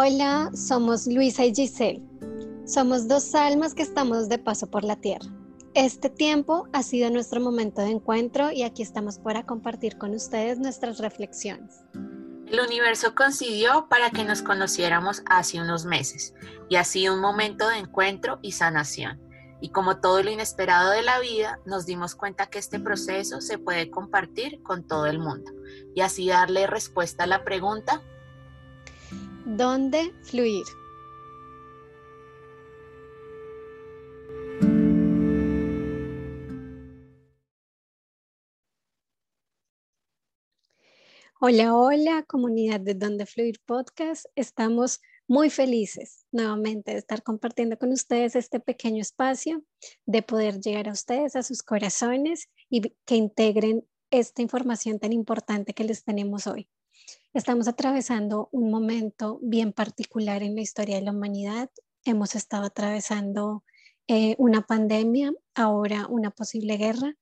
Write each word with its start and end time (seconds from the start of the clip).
Hola, 0.00 0.52
somos 0.54 1.08
Luisa 1.08 1.44
y 1.44 1.52
Giselle. 1.52 2.00
Somos 2.64 3.08
dos 3.08 3.34
almas 3.34 3.74
que 3.74 3.82
estamos 3.82 4.28
de 4.28 4.38
paso 4.38 4.70
por 4.70 4.84
la 4.84 4.94
tierra. 4.94 5.26
Este 5.74 6.08
tiempo 6.08 6.68
ha 6.72 6.84
sido 6.84 7.10
nuestro 7.10 7.40
momento 7.40 7.80
de 7.80 7.90
encuentro 7.90 8.52
y 8.52 8.62
aquí 8.62 8.80
estamos 8.80 9.18
para 9.18 9.44
compartir 9.44 9.98
con 9.98 10.14
ustedes 10.14 10.60
nuestras 10.60 10.98
reflexiones. 10.98 11.80
El 12.46 12.60
universo 12.60 13.16
coincidió 13.16 13.88
para 13.88 14.10
que 14.10 14.22
nos 14.22 14.40
conociéramos 14.40 15.24
hace 15.26 15.60
unos 15.60 15.84
meses 15.84 16.32
y 16.68 16.76
ha 16.76 16.84
sido 16.84 17.14
un 17.14 17.20
momento 17.20 17.68
de 17.68 17.78
encuentro 17.78 18.38
y 18.40 18.52
sanación. 18.52 19.20
Y 19.60 19.70
como 19.70 19.98
todo 19.98 20.22
lo 20.22 20.30
inesperado 20.30 20.92
de 20.92 21.02
la 21.02 21.18
vida, 21.18 21.58
nos 21.66 21.86
dimos 21.86 22.14
cuenta 22.14 22.46
que 22.46 22.60
este 22.60 22.78
proceso 22.78 23.40
se 23.40 23.58
puede 23.58 23.90
compartir 23.90 24.62
con 24.62 24.86
todo 24.86 25.06
el 25.06 25.18
mundo 25.18 25.50
y 25.96 26.02
así 26.02 26.28
darle 26.28 26.68
respuesta 26.68 27.24
a 27.24 27.26
la 27.26 27.42
pregunta 27.42 28.00
¿Dónde 29.56 30.12
fluir? 30.24 30.62
Hola, 41.40 41.74
hola, 41.74 42.24
comunidad 42.24 42.80
de 42.80 42.92
Dónde 42.92 43.24
Fluir 43.24 43.58
Podcast. 43.64 44.26
Estamos 44.34 45.00
muy 45.26 45.48
felices 45.48 46.26
nuevamente 46.30 46.90
de 46.92 46.98
estar 46.98 47.22
compartiendo 47.22 47.78
con 47.78 47.90
ustedes 47.90 48.36
este 48.36 48.60
pequeño 48.60 49.00
espacio, 49.00 49.64
de 50.04 50.20
poder 50.20 50.60
llegar 50.60 50.90
a 50.90 50.92
ustedes, 50.92 51.36
a 51.36 51.42
sus 51.42 51.62
corazones 51.62 52.50
y 52.68 52.82
que 53.06 53.16
integren 53.16 53.88
esta 54.10 54.42
información 54.42 54.98
tan 54.98 55.14
importante 55.14 55.72
que 55.72 55.84
les 55.84 56.04
tenemos 56.04 56.46
hoy. 56.46 56.68
Estamos 57.34 57.68
atravesando 57.68 58.48
un 58.52 58.70
momento 58.70 59.38
bien 59.42 59.72
particular 59.72 60.42
en 60.42 60.54
la 60.54 60.62
historia 60.62 60.96
de 60.96 61.02
la 61.02 61.12
humanidad. 61.12 61.70
Hemos 62.04 62.34
estado 62.34 62.64
atravesando 62.64 63.64
eh, 64.08 64.34
una 64.38 64.62
pandemia, 64.62 65.32
ahora 65.54 66.06
una 66.08 66.30
posible 66.30 66.76
guerra 66.78 67.14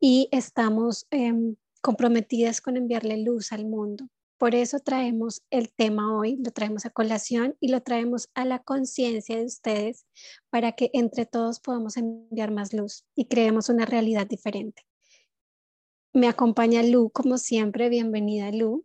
y 0.00 0.28
estamos 0.32 1.06
em, 1.10 1.54
comprometidas 1.80 2.60
con 2.60 2.76
enviarle 2.76 3.18
luz 3.18 3.52
al 3.52 3.64
mundo. 3.64 4.08
Por 4.36 4.56
eso 4.56 4.80
traemos 4.80 5.42
el 5.50 5.72
tema 5.72 6.18
hoy, 6.18 6.36
lo 6.44 6.50
traemos 6.50 6.84
a 6.84 6.90
colación 6.90 7.56
y 7.60 7.68
lo 7.68 7.80
traemos 7.80 8.28
a 8.34 8.44
la 8.44 8.58
conciencia 8.58 9.36
de 9.36 9.44
ustedes 9.44 10.04
para 10.50 10.72
que 10.72 10.90
entre 10.94 11.26
todos 11.26 11.60
podamos 11.60 11.96
enviar 11.96 12.50
más 12.50 12.72
luz 12.72 13.04
y 13.14 13.26
creemos 13.26 13.68
una 13.68 13.86
realidad 13.86 14.26
diferente. 14.26 14.82
Me 16.12 16.26
acompaña 16.26 16.82
Lu, 16.82 17.10
como 17.10 17.38
siempre. 17.38 17.88
Bienvenida, 17.88 18.50
Lu. 18.50 18.84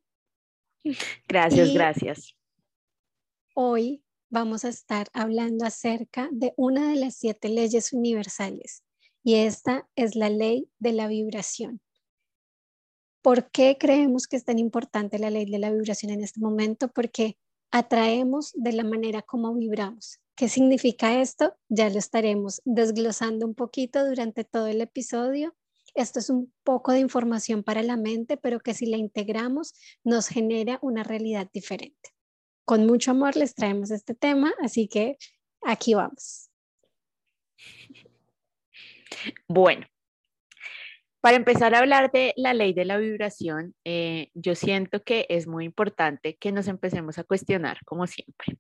Gracias, 1.28 1.74
gracias. 1.74 2.36
Hoy 3.54 4.04
vamos 4.30 4.66
a 4.66 4.70
estar 4.70 5.08
hablando 5.14 5.66
acerca 5.66 6.30
de 6.32 6.54
una 6.58 6.90
de 6.90 6.96
las 6.98 7.16
siete 7.16 7.50
leyes 7.50 7.94
universales 7.94 8.84
y 9.24 9.36
esta 9.36 9.90
es 9.96 10.16
la 10.16 10.30
ley 10.30 10.70
de 10.80 10.94
la 10.94 11.08
vibración. 11.08 11.82
¿Por 13.22 13.50
qué 13.52 13.78
creemos 13.78 14.28
que 14.28 14.38
es 14.38 14.46
tan 14.46 14.60
importante 14.60 15.20
la 15.20 15.30
ley 15.30 15.46
de 15.46 15.60
la 15.60 15.72
vibración 15.72 16.12
en 16.12 16.24
este 16.24 16.40
momento? 16.40 16.88
Porque 16.88 17.38
atraemos 17.72 18.54
de 18.56 18.72
la 18.72 18.86
manera 18.86 19.22
como 19.22 19.54
vibramos. 19.54 20.22
¿Qué 20.36 20.48
significa 20.48 21.20
esto? 21.20 21.56
Ya 21.68 21.90
lo 21.90 22.00
estaremos 22.00 22.62
desglosando 22.64 23.46
un 23.46 23.54
poquito 23.54 24.08
durante 24.08 24.46
todo 24.46 24.68
el 24.68 24.80
episodio 24.80 25.57
esto 25.98 26.20
es 26.20 26.30
un 26.30 26.54
poco 26.64 26.92
de 26.92 27.00
información 27.00 27.64
para 27.64 27.82
la 27.82 27.98
mente, 27.98 28.38
pero 28.38 28.60
que 28.60 28.74
si 28.74 28.86
la 28.86 28.98
integramos 28.98 29.74
nos 30.04 30.28
genera 30.28 30.80
una 30.82 31.04
realidad 31.04 31.50
diferente. 31.52 32.12
Con 32.66 32.86
mucho 32.86 33.12
amor 33.12 33.36
les 33.36 33.56
traemos 33.56 33.92
este 33.92 34.14
tema, 34.14 34.54
así 34.62 34.88
que 34.88 35.18
aquí 35.62 35.96
vamos. 35.96 36.50
Bueno, 39.48 39.88
para 41.28 41.36
empezar 41.36 41.76
a 41.76 41.80
hablar 41.80 42.10
de 42.14 42.34
la 42.38 42.54
ley 42.54 42.72
de 42.72 42.86
la 42.86 42.96
vibración, 42.96 43.76
eh, 43.84 44.30
yo 44.34 44.56
siento 44.56 45.04
que 45.04 45.26
es 45.28 45.46
muy 45.46 45.66
importante 45.66 46.38
que 46.38 46.54
nos 46.54 46.70
empecemos 46.70 47.18
a 47.18 47.26
cuestionar, 47.26 47.80
como 47.84 48.08
siempre. 48.08 48.58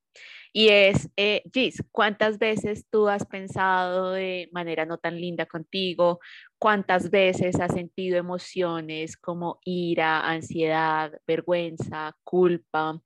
Y 0.51 0.67
es, 0.67 1.09
eh, 1.15 1.43
Gis, 1.53 1.81
¿cuántas 1.93 2.39
veces 2.39 2.85
tú 2.89 3.07
has 3.07 3.25
pensado 3.25 4.11
de 4.11 4.49
manera 4.51 4.85
no 4.85 4.97
tan 4.97 5.15
linda 5.15 5.45
contigo? 5.45 6.19
¿Cuántas 6.59 7.09
veces 7.09 7.57
has 7.61 7.71
sentido 7.71 8.17
emociones 8.17 9.15
como 9.15 9.61
ira, 9.63 10.19
ansiedad, 10.19 11.13
vergüenza, 11.25 12.17
culpa? 12.25 13.01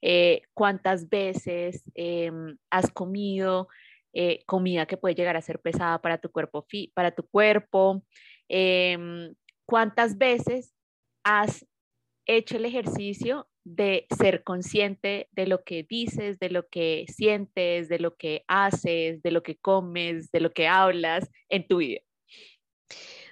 Eh, 0.00 0.42
¿Cuántas 0.54 1.08
veces 1.08 1.82
em, 1.94 2.56
has 2.70 2.88
comido 2.92 3.66
eh, 4.12 4.44
comida 4.46 4.86
que 4.86 4.96
puede 4.96 5.16
llegar 5.16 5.36
a 5.36 5.42
ser 5.42 5.58
pesada 5.58 6.00
para 6.00 6.18
tu 6.18 6.30
cuerpo? 6.30 6.64
Para 6.94 7.10
tu 7.10 7.26
cuerpo? 7.26 8.04
Em, 8.54 9.34
¿Cuántas 9.64 10.18
veces 10.18 10.74
has 11.24 11.64
hecho 12.26 12.58
el 12.58 12.66
ejercicio 12.66 13.48
de 13.64 14.06
ser 14.18 14.44
consciente 14.44 15.28
de 15.32 15.46
lo 15.46 15.64
que 15.64 15.84
dices, 15.88 16.38
de 16.38 16.50
lo 16.50 16.68
que 16.68 17.06
sientes, 17.08 17.88
de 17.88 17.98
lo 17.98 18.14
que 18.16 18.44
haces, 18.48 19.22
de 19.22 19.30
lo 19.30 19.42
que 19.42 19.56
comes, 19.56 20.30
de 20.32 20.40
lo 20.40 20.50
que 20.50 20.68
hablas 20.68 21.30
en 21.48 21.66
tu 21.66 21.78
vida? 21.78 22.00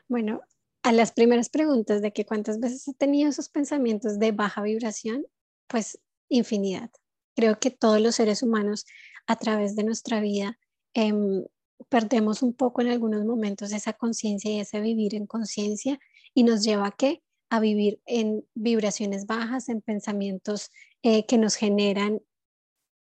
Bueno, 0.09 0.41
a 0.83 0.93
las 0.93 1.13
primeras 1.13 1.51
preguntas 1.51 2.01
de 2.01 2.13
que 2.15 2.25
cuántas 2.25 2.59
veces 2.59 2.89
he 2.89 2.95
tenido 2.95 3.29
esos 3.29 3.51
pensamientos 3.51 4.19
de 4.19 4.33
baja 4.33 4.63
vibración, 4.63 5.27
pues 5.67 6.01
infinidad. 6.31 6.91
Creo 7.37 7.61
que 7.61 7.71
todos 7.71 8.01
los 8.01 8.15
seres 8.15 8.43
humanos 8.43 8.87
a 9.27 9.37
través 9.37 9.77
de 9.77 9.85
nuestra 9.85 10.21
vida 10.21 10.59
em, 10.95 11.45
perdemos 11.89 12.43
un 12.43 12.53
poco 12.53 12.83
en 12.83 12.89
algunos 12.89 13.25
momentos 13.25 13.73
esa 13.73 13.93
conciencia 13.93 14.51
y 14.51 14.61
ese 14.61 14.81
vivir 14.81 15.15
en 15.15 15.27
conciencia 15.27 15.99
y 16.35 16.45
nos 16.45 16.63
lleva 16.63 16.89
a 16.89 16.93
qué? 16.93 17.23
A 17.49 17.61
vivir 17.61 18.01
en 18.07 18.45
vibraciones 18.55 19.27
bajas, 19.27 19.69
en 19.69 19.81
pensamientos 19.81 20.71
eh, 21.03 21.27
que 21.27 21.39
nos 21.39 21.57
generan 21.57 22.21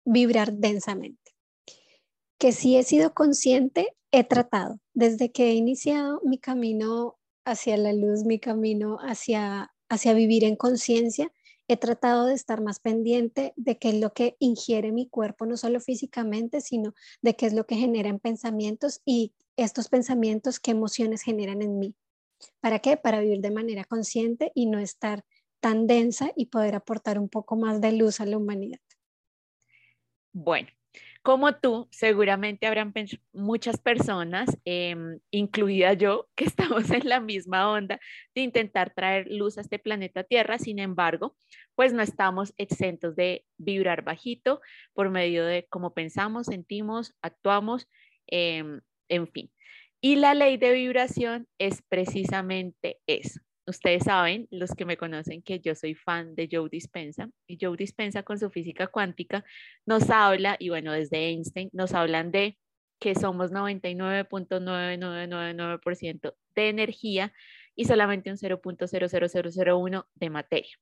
vibrar 0.05 0.53
densamente. 0.53 1.35
Que 2.37 2.51
si 2.51 2.77
he 2.77 2.83
sido 2.83 3.13
consciente, 3.13 3.95
he 4.11 4.23
tratado. 4.23 4.79
Desde 4.93 5.31
que 5.31 5.49
he 5.49 5.53
iniciado 5.53 6.21
mi 6.23 6.39
camino 6.39 7.17
hacia 7.45 7.77
la 7.77 7.93
luz, 7.93 8.23
mi 8.23 8.39
camino 8.39 8.97
hacia, 9.01 9.73
hacia 9.89 10.13
vivir 10.13 10.43
en 10.43 10.55
conciencia, 10.55 11.31
he 11.69 11.77
tratado 11.77 12.25
de 12.25 12.33
estar 12.33 12.61
más 12.61 12.79
pendiente 12.79 13.53
de 13.55 13.77
qué 13.77 13.89
es 13.89 13.95
lo 13.95 14.11
que 14.11 14.35
ingiere 14.39 14.91
mi 14.91 15.07
cuerpo, 15.07 15.45
no 15.45 15.55
solo 15.55 15.79
físicamente, 15.79 16.61
sino 16.61 16.95
de 17.21 17.35
qué 17.35 17.45
es 17.45 17.53
lo 17.53 17.67
que 17.67 17.75
genera 17.75 18.09
en 18.09 18.19
pensamientos 18.19 19.01
y 19.05 19.33
estos 19.55 19.87
pensamientos, 19.87 20.59
qué 20.59 20.71
emociones 20.71 21.21
generan 21.21 21.61
en 21.61 21.77
mí. 21.77 21.95
¿Para 22.59 22.79
qué? 22.79 22.97
Para 22.97 23.19
vivir 23.19 23.41
de 23.41 23.51
manera 23.51 23.83
consciente 23.83 24.51
y 24.55 24.65
no 24.65 24.79
estar 24.79 25.23
tan 25.59 25.85
densa 25.85 26.31
y 26.35 26.47
poder 26.47 26.73
aportar 26.73 27.19
un 27.19 27.29
poco 27.29 27.55
más 27.55 27.79
de 27.81 27.91
luz 27.91 28.19
a 28.19 28.25
la 28.25 28.37
humanidad. 28.37 28.79
Bueno, 30.33 30.69
como 31.29 31.53
tú, 31.53 31.87
seguramente 31.91 32.65
habrán 32.65 32.91
muchas 33.33 33.79
personas, 33.79 34.49
em, 34.65 35.19
incluida 35.29 35.93
yo, 35.93 36.27
que 36.33 36.45
estamos 36.87 36.89
en 36.89 37.07
la 37.07 37.19
misma 37.19 37.69
onda 37.69 37.99
de 38.33 38.41
intentar 38.41 38.95
traer 38.95 39.27
luz 39.29 39.59
a 39.59 39.61
este 39.61 39.77
planeta 39.77 40.23
Tierra. 40.23 40.57
Sin 40.57 40.79
embargo, 40.79 41.37
pues 41.75 41.93
no 41.93 42.01
estamos 42.01 42.55
exentos 42.57 43.15
de 43.15 43.45
vibrar 43.59 44.01
bajito 44.03 44.59
por 44.93 45.11
medio 45.11 45.45
de 45.45 45.67
cómo 45.69 45.93
pensamos, 45.93 46.47
sentimos, 46.47 47.13
actuamos, 47.21 47.87
em, 48.25 48.81
en 49.07 49.27
fin. 49.27 49.51
Y 50.01 50.15
la 50.15 50.33
ley 50.33 50.57
de 50.57 50.73
vibración 50.73 51.47
es 51.59 51.83
precisamente 51.87 53.01
eso, 53.05 53.39
Ustedes 53.69 54.03
saben, 54.05 54.47
los 54.49 54.71
que 54.71 54.85
me 54.85 54.97
conocen, 54.97 55.43
que 55.43 55.59
yo 55.59 55.75
soy 55.75 55.93
fan 55.93 56.33
de 56.33 56.49
Joe 56.51 56.67
Dispensa 56.69 57.29
y 57.45 57.59
Joe 57.61 57.77
Dispensa 57.77 58.23
con 58.23 58.39
su 58.39 58.49
física 58.49 58.87
cuántica 58.87 59.45
nos 59.85 60.09
habla, 60.09 60.55
y 60.57 60.69
bueno, 60.69 60.91
desde 60.91 61.27
Einstein 61.27 61.69
nos 61.71 61.93
hablan 61.93 62.31
de 62.31 62.57
que 62.99 63.13
somos 63.13 63.51
99.9999% 63.51 66.33
de 66.55 66.69
energía 66.69 67.31
y 67.75 67.85
solamente 67.85 68.31
un 68.31 68.37
0.00001 68.37 70.07
de 70.15 70.29
materia. 70.31 70.75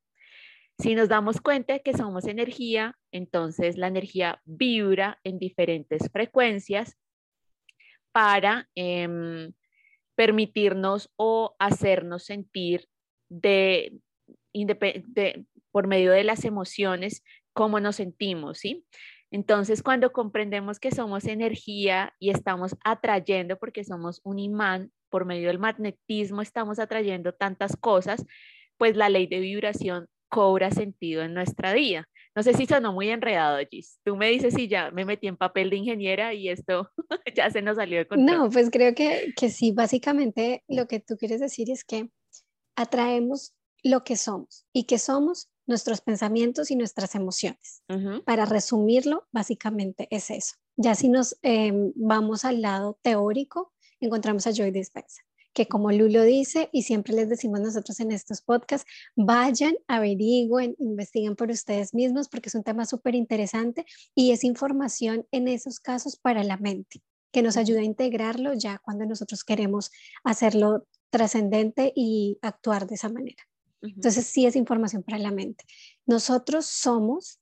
Si 0.80 0.96
nos 0.96 1.10
damos 1.10 1.42
cuenta 1.42 1.80
que 1.80 1.94
somos 1.94 2.26
energía, 2.26 2.98
entonces 3.12 3.78
la 3.78 3.88
energía 3.88 4.42
vibra 4.46 5.20
en 5.26 5.40
diferentes 5.40 6.10
frecuencias 6.10 6.96
para 8.14 8.70
em, 8.76 9.52
permitirnos 10.18 11.12
o 11.16 11.56
hacernos 11.60 12.24
sentir 12.24 12.90
de, 13.30 14.02
por 15.72 15.86
medio 15.86 16.12
de 16.12 16.24
las 16.24 16.44
emociones 16.44 17.24
cómo 17.54 17.80
nos 17.80 17.98
sentimos, 17.98 18.58
¿sí? 18.58 18.84
Entonces, 19.30 19.84
cuando 19.84 20.12
comprendemos 20.14 20.80
que 20.80 20.90
somos 20.90 21.26
energía 21.26 22.16
y 22.18 22.32
estamos 22.32 22.76
atrayendo, 22.84 23.60
porque 23.60 23.84
somos 23.84 24.20
un 24.24 24.40
imán, 24.40 24.92
por 25.10 25.26
medio 25.26 25.50
del 25.50 25.60
magnetismo 25.60 26.42
estamos 26.42 26.80
atrayendo 26.80 27.34
tantas 27.34 27.78
cosas, 27.78 28.26
pues 28.78 28.96
la 28.98 29.10
ley 29.10 29.28
de 29.28 29.40
vibración 29.40 30.08
cobra 30.30 30.72
sentido 30.72 31.22
en 31.22 31.36
nuestra 31.36 31.74
vida. 31.74 32.10
No 32.38 32.44
sé 32.44 32.54
si 32.54 32.68
sonó 32.68 32.94
muy 32.94 33.10
enredado, 33.10 33.58
Gis. 33.68 34.00
Tú 34.04 34.16
me 34.16 34.30
dices 34.30 34.54
si 34.54 34.68
ya 34.68 34.92
me 34.92 35.06
metí 35.06 35.26
en 35.26 35.38
papel 35.38 35.72
de 35.72 35.78
ingeniera 35.78 36.36
y 36.36 36.50
esto 36.50 36.92
ya 37.36 37.50
se 37.50 37.64
nos 37.64 37.78
salió 37.78 37.98
de 37.98 38.08
control. 38.08 38.38
No, 38.38 38.50
pues 38.52 38.70
creo 38.70 38.94
que, 38.94 39.34
que 39.36 39.50
sí, 39.50 39.72
básicamente 39.72 40.64
lo 40.68 40.88
que 40.88 41.00
tú 41.00 41.18
quieres 41.18 41.40
decir 41.40 41.72
es 41.72 41.84
que 41.84 42.12
atraemos 42.76 43.56
lo 43.82 44.04
que 44.04 44.18
somos 44.18 44.68
y 44.72 44.84
que 44.84 45.00
somos 45.00 45.50
nuestros 45.66 46.02
pensamientos 46.02 46.70
y 46.70 46.76
nuestras 46.76 47.16
emociones. 47.16 47.82
Para 48.24 48.46
resumirlo, 48.46 49.28
básicamente 49.32 50.08
es 50.12 50.30
eso. 50.30 50.58
Ya 50.76 50.94
si 50.94 51.10
nos 51.10 51.40
em, 51.42 51.92
vamos 51.96 52.46
al 52.46 52.62
lado 52.62 53.00
teórico, 53.02 53.74
encontramos 54.00 54.46
a 54.46 54.52
Joy 54.52 54.70
Dispenza, 54.70 55.24
que 55.58 55.68
como 55.68 55.92
Lulo 55.92 56.22
dice, 56.22 56.70
y 56.72 56.84
siempre 56.84 57.16
les 57.16 57.30
decimos 57.30 57.60
nosotros 57.60 58.00
en 58.00 58.12
estos 58.12 58.44
podcasts, 58.44 58.88
vayan, 59.16 59.74
averigüen, 59.88 60.76
investiguen 60.78 61.36
por 61.36 61.50
ustedes 61.50 61.96
mismos, 61.96 62.30
porque 62.30 62.50
es 62.50 62.54
un 62.54 62.62
tema 62.62 62.86
súper 62.86 63.16
interesante 63.16 63.84
y 64.14 64.34
es 64.34 64.44
información 64.44 65.26
en 65.32 65.48
esos 65.48 65.80
casos 65.80 66.16
para 66.16 66.44
la 66.44 66.58
mente, 66.58 67.02
que 67.32 67.42
nos 67.42 67.58
ayuda 67.58 67.80
a 67.80 67.86
integrarlo 67.86 68.54
ya 68.54 68.78
cuando 68.78 69.08
nosotros 69.08 69.44
queremos 69.44 69.90
hacerlo 70.24 70.86
trascendente 71.10 71.92
y 71.96 72.38
actuar 72.44 72.86
de 72.86 72.94
esa 72.94 73.10
manera. 73.10 73.42
Entonces 73.82 74.28
sí 74.28 74.46
es 74.46 74.56
información 74.56 75.02
para 75.02 75.18
la 75.18 75.32
mente. 75.32 75.66
Nosotros 76.06 76.68
somos 76.68 77.40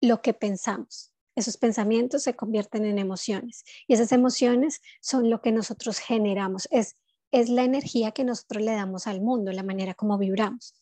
lo 0.00 0.20
que 0.20 0.34
pensamos. 0.34 1.14
Esos 1.36 1.58
pensamientos 1.58 2.24
se 2.24 2.34
convierten 2.34 2.84
en 2.86 2.98
emociones 2.98 3.62
y 3.86 3.94
esas 3.94 4.10
emociones 4.10 4.80
son 5.00 5.30
lo 5.30 5.40
que 5.40 5.52
nosotros 5.52 6.00
generamos. 6.00 6.66
Es, 6.72 6.96
es 7.32 7.48
la 7.48 7.64
energía 7.64 8.12
que 8.12 8.24
nosotros 8.24 8.62
le 8.62 8.72
damos 8.72 9.06
al 9.06 9.20
mundo, 9.20 9.50
la 9.52 9.62
manera 9.62 9.94
como 9.94 10.18
vibramos. 10.18 10.74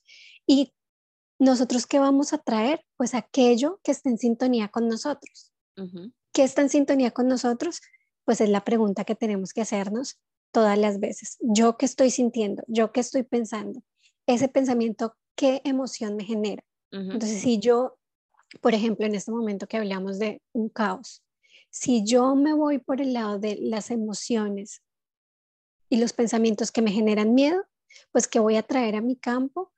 Y 0.47 0.75
nosotros 1.39 1.87
qué 1.87 1.99
vamos 1.99 2.33
a 2.33 2.39
traer? 2.39 2.85
Pues 2.97 3.15
aquello 3.15 3.81
que 3.83 3.93
esté 3.93 4.11
en 4.11 4.19
sintonía 4.19 4.69
con 4.69 4.89
nosotros. 4.89 5.53
¿Qué 6.33 6.43
está 6.43 6.61
en 6.61 6.69
sintonía 6.69 7.13
con 7.13 7.29
nosotros? 7.29 7.81
Pues 8.25 8.43
es 8.43 8.51
la 8.51 8.65
pregunta 8.65 9.05
que 9.05 9.15
tenemos 9.15 9.55
que 9.55 9.63
hacernos 9.63 10.21
todas 10.53 10.77
las 10.77 11.01
veces. 11.01 11.39
Yo 11.41 11.77
qué 11.79 11.87
estoy 11.87 12.11
sintiendo, 12.11 12.63
yo 12.67 12.93
qué 12.93 13.01
estoy 13.01 13.23
pensando, 13.23 13.81
ese 14.27 14.49
pensamiento, 14.49 15.17
qué 15.35 15.63
emoción 15.65 16.17
me 16.17 16.25
genera. 16.25 16.63
Entonces, 16.93 17.41
si 17.41 17.61
yo, 17.61 17.97
por 18.61 18.75
ejemplo, 18.75 19.07
en 19.07 19.15
este 19.15 19.31
momento 19.31 19.69
que 19.69 19.77
hablamos 19.77 20.19
de 20.19 20.43
un 20.53 20.69
caos, 20.69 21.23
si 21.71 22.05
yo 22.05 22.35
me 22.35 22.53
voy 22.53 22.79
por 22.79 23.01
el 23.01 23.13
lado 23.13 23.39
de 23.39 23.57
las 23.61 23.93
emociones 23.93 24.83
y 25.91 25.99
los 25.99 26.15
pensamientos 26.15 26.71
que 26.71 26.81
me 26.81 26.93
generan 26.93 27.35
miedo, 27.35 27.67
pues 28.13 28.29
que 28.29 28.39
voy 28.39 28.57
a 28.57 28.63
traer 28.63 28.95
a 28.95 29.03
mi 29.03 29.17
campo 29.17 29.73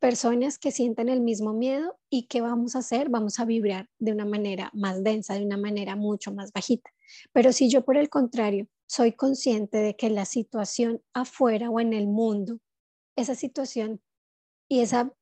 personas 0.00 0.58
que 0.58 0.72
sientan 0.72 1.08
el 1.08 1.20
mismo 1.20 1.52
miedo 1.52 1.98
y 2.10 2.26
qué 2.26 2.40
vamos 2.40 2.74
a 2.74 2.80
hacer, 2.80 3.08
vamos 3.08 3.38
a 3.38 3.44
vibrar 3.44 3.88
de 3.98 4.12
una 4.12 4.24
manera 4.24 4.70
más 4.72 5.02
densa, 5.04 5.34
de 5.34 5.44
una 5.44 5.56
manera 5.56 5.94
mucho 5.94 6.32
más 6.32 6.52
bajita. 6.52 6.90
Pero 7.32 7.52
si 7.52 7.68
yo 7.68 7.84
por 7.84 7.96
el 7.96 8.08
contrario 8.08 8.66
soy 8.86 9.12
consciente 9.12 9.78
de 9.78 9.94
que 9.96 10.10
la 10.10 10.24
situación 10.24 11.02
afuera 11.12 11.70
o 11.70 11.80
en 11.80 11.92
el 11.92 12.06
mundo 12.06 12.60
esa 13.16 13.34
situación 13.34 14.00
y 14.68 14.80
esa 14.80 15.12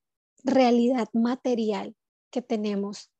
realidad 0.43 1.09
material 1.13 1.95
que 2.31 2.41
tenemos 2.41 3.11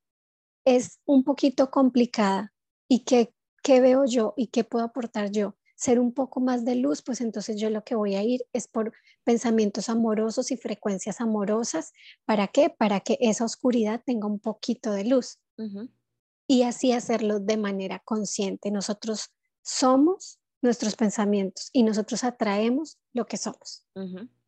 es 0.66 1.00
un 1.06 1.24
poquito 1.24 1.72
complicada 1.72 2.54
y 2.88 3.04
que 3.06 3.34
qué 3.64 3.82
veo 3.82 4.06
yo 4.06 4.34
y 4.38 4.48
qué 4.48 4.64
puedo 4.64 4.86
aportar 4.86 5.32
yo 5.32 5.56
ser 5.76 6.00
un 6.00 6.14
poco 6.14 6.40
más 6.40 6.66
de 6.66 6.76
luz, 6.76 7.02
pues 7.02 7.22
entonces 7.22 7.60
yo 7.60 7.70
lo 7.70 7.84
que 7.84 7.96
voy 7.96 8.16
a 8.16 8.24
ir 8.24 8.46
es 8.54 8.68
por 8.68 8.94
pensamientos 9.24 9.90
amorosos 9.90 10.52
y 10.52 10.58
frecuencias 10.58 11.22
amorosas. 11.22 11.94
¿Para 12.26 12.48
qué? 12.48 12.70
Para 12.70 13.02
que 13.02 13.18
esa 13.20 13.46
oscuridad 13.46 14.02
tenga 14.06 14.28
un 14.28 14.40
poquito 14.40 14.92
de 14.92 15.06
luz. 15.06 15.40
Y 16.48 16.64
así 16.64 16.92
hacerlo 16.92 17.40
de 17.40 17.58
manera 17.58 18.00
consciente. 18.00 18.72
Nosotros 18.72 19.32
somos 19.62 20.40
nuestros 20.62 20.96
pensamientos 20.96 21.70
y 21.74 21.84
nosotros 21.84 22.24
atraemos 22.24 22.98
lo 23.14 23.26
que 23.26 23.38
somos. 23.38 23.86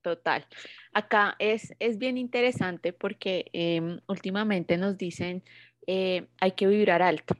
Total. 0.01 0.45
Acá 0.93 1.35
es, 1.39 1.73
es 1.79 1.97
bien 1.97 2.17
interesante 2.17 2.93
porque 2.93 3.49
em, 3.51 3.99
últimamente 4.07 4.77
nos 4.77 4.97
dicen 4.97 5.43
eh, 5.85 6.27
hay 6.39 6.51
que 6.51 6.67
vibrar 6.67 7.01
alto, 7.01 7.35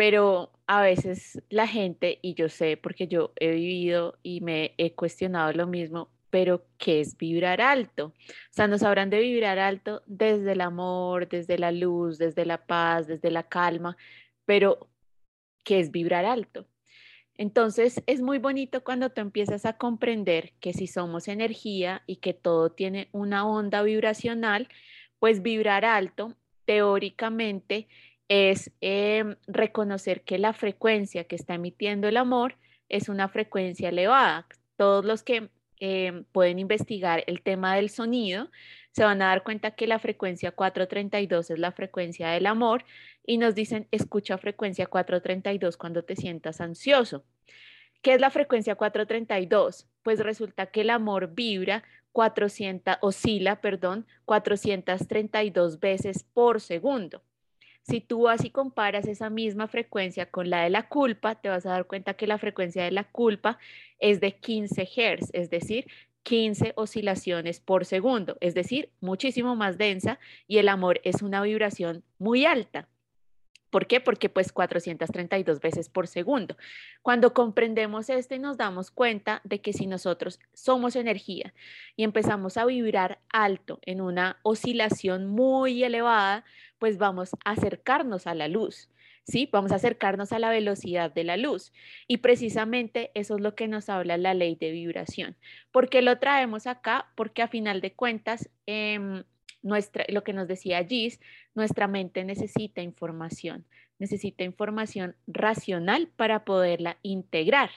pero 0.00 0.50
a 0.66 0.80
veces 0.80 1.42
la 1.50 1.66
gente, 1.66 2.20
y 2.22 2.32
yo 2.32 2.48
sé 2.48 2.78
porque 2.78 3.06
yo 3.06 3.34
he 3.36 3.50
vivido 3.50 4.18
y 4.22 4.40
me 4.40 4.72
he 4.78 4.94
cuestionado 4.94 5.52
lo 5.52 5.66
mismo, 5.66 6.08
pero 6.30 6.64
¿qué 6.78 7.00
es 7.00 7.18
vibrar 7.18 7.60
alto? 7.60 8.06
O 8.06 8.50
sea, 8.50 8.66
nos 8.66 8.82
habrán 8.82 9.10
de 9.10 9.20
vibrar 9.20 9.58
alto 9.58 10.02
desde 10.06 10.52
el 10.52 10.62
amor, 10.62 11.28
desde 11.28 11.58
la 11.58 11.70
luz, 11.70 12.16
desde 12.16 12.46
la 12.46 12.66
paz, 12.66 13.08
desde 13.08 13.30
la 13.30 13.42
calma, 13.42 13.98
pero 14.46 14.88
¿qué 15.64 15.80
es 15.80 15.90
vibrar 15.90 16.24
alto? 16.24 16.66
Entonces 17.34 18.02
es 18.06 18.22
muy 18.22 18.38
bonito 18.38 18.82
cuando 18.82 19.10
tú 19.10 19.20
empiezas 19.20 19.66
a 19.66 19.76
comprender 19.76 20.54
que 20.60 20.72
si 20.72 20.86
somos 20.86 21.28
energía 21.28 22.04
y 22.06 22.16
que 22.16 22.32
todo 22.32 22.72
tiene 22.72 23.10
una 23.12 23.46
onda 23.46 23.82
vibracional, 23.82 24.66
pues 25.18 25.42
vibrar 25.42 25.84
alto 25.84 26.38
teóricamente 26.64 27.88
es 28.30 28.70
em, 28.80 29.34
reconocer 29.48 30.22
que 30.22 30.38
la 30.38 30.52
frecuencia 30.52 31.24
que 31.24 31.34
está 31.34 31.54
emitiendo 31.54 32.06
el 32.06 32.16
amor 32.16 32.56
es 32.88 33.08
una 33.08 33.28
frecuencia 33.28 33.88
elevada. 33.88 34.46
Todos 34.76 35.04
los 35.04 35.24
que 35.24 35.50
em, 35.80 36.24
pueden 36.26 36.60
investigar 36.60 37.24
el 37.26 37.42
tema 37.42 37.74
del 37.74 37.90
sonido 37.90 38.48
se 38.92 39.02
van 39.04 39.20
a 39.20 39.26
dar 39.26 39.42
cuenta 39.42 39.72
que 39.72 39.88
la 39.88 39.98
frecuencia 39.98 40.52
432 40.52 41.50
es 41.50 41.58
la 41.58 41.72
frecuencia 41.72 42.30
del 42.30 42.46
amor 42.46 42.84
y 43.26 43.36
nos 43.38 43.56
dicen 43.56 43.88
escucha 43.90 44.38
frecuencia 44.38 44.86
432 44.86 45.76
cuando 45.76 46.04
te 46.04 46.14
sientas 46.14 46.60
ansioso. 46.60 47.24
¿Qué 48.00 48.14
es 48.14 48.20
la 48.20 48.30
frecuencia 48.30 48.76
432? 48.76 49.88
Pues 50.04 50.20
resulta 50.20 50.66
que 50.66 50.82
el 50.82 50.90
amor 50.90 51.34
vibra 51.34 51.82
400, 52.12 52.98
oscila, 53.00 53.60
perdón, 53.60 54.06
432 54.24 55.80
veces 55.80 56.24
por 56.32 56.60
segundo. 56.60 57.24
Si 57.90 58.00
tú 58.00 58.28
así 58.28 58.50
comparas 58.50 59.08
esa 59.08 59.30
misma 59.30 59.66
frecuencia 59.66 60.30
con 60.30 60.48
la 60.48 60.62
de 60.62 60.70
la 60.70 60.88
culpa, 60.88 61.34
te 61.34 61.48
vas 61.48 61.66
a 61.66 61.70
dar 61.70 61.86
cuenta 61.86 62.14
que 62.14 62.28
la 62.28 62.38
frecuencia 62.38 62.84
de 62.84 62.92
la 62.92 63.02
culpa 63.02 63.58
es 63.98 64.20
de 64.20 64.36
15 64.36 64.84
Hz, 64.86 65.30
es 65.32 65.50
decir, 65.50 65.88
15 66.22 66.72
oscilaciones 66.76 67.58
por 67.58 67.84
segundo, 67.84 68.36
es 68.40 68.54
decir, 68.54 68.90
muchísimo 69.00 69.56
más 69.56 69.76
densa 69.76 70.20
y 70.46 70.58
el 70.58 70.68
amor 70.68 71.00
es 71.02 71.20
una 71.20 71.42
vibración 71.42 72.04
muy 72.18 72.44
alta. 72.46 72.88
¿Por 73.70 73.86
qué? 73.86 74.00
Porque 74.00 74.28
pues 74.28 74.52
432 74.52 75.60
veces 75.60 75.88
por 75.88 76.06
segundo. 76.06 76.56
Cuando 77.02 77.32
comprendemos 77.32 78.10
esto 78.10 78.34
y 78.34 78.38
nos 78.38 78.56
damos 78.56 78.90
cuenta 78.90 79.40
de 79.44 79.60
que 79.60 79.72
si 79.72 79.86
nosotros 79.86 80.40
somos 80.52 80.96
energía 80.96 81.54
y 81.96 82.04
empezamos 82.04 82.56
a 82.56 82.64
vibrar 82.64 83.20
alto 83.30 83.78
en 83.82 84.00
una 84.00 84.38
oscilación 84.42 85.26
muy 85.26 85.84
elevada, 85.84 86.44
pues 86.78 86.98
vamos 86.98 87.34
a 87.44 87.52
acercarnos 87.52 88.26
a 88.26 88.34
la 88.34 88.48
luz. 88.48 88.90
¿sí? 89.24 89.48
Vamos 89.52 89.72
a 89.72 89.76
acercarnos 89.76 90.32
a 90.32 90.38
la 90.38 90.50
velocidad 90.50 91.12
de 91.12 91.24
la 91.24 91.36
luz. 91.36 91.72
Y 92.06 92.18
precisamente 92.18 93.10
eso 93.14 93.36
es 93.36 93.40
lo 93.40 93.54
que 93.54 93.68
nos 93.68 93.88
habla 93.88 94.18
la 94.18 94.34
ley 94.34 94.56
de 94.56 94.72
vibración. 94.72 95.36
¿Por 95.70 95.88
qué 95.88 96.02
lo 96.02 96.18
traemos 96.18 96.66
acá? 96.66 97.10
Porque 97.14 97.42
a 97.42 97.48
final 97.48 97.80
de 97.80 97.92
cuentas, 97.92 98.50
em, 98.66 99.24
nuestra, 99.62 100.04
lo 100.08 100.24
que 100.24 100.32
nos 100.32 100.48
decía 100.48 100.84
Gis, 100.84 101.20
nuestra 101.54 101.88
mente 101.88 102.24
necesita 102.24 102.82
información, 102.82 103.66
necesita 103.98 104.44
información 104.44 105.16
racional 105.26 106.08
para 106.08 106.44
poderla 106.44 106.98
integrar. 107.02 107.70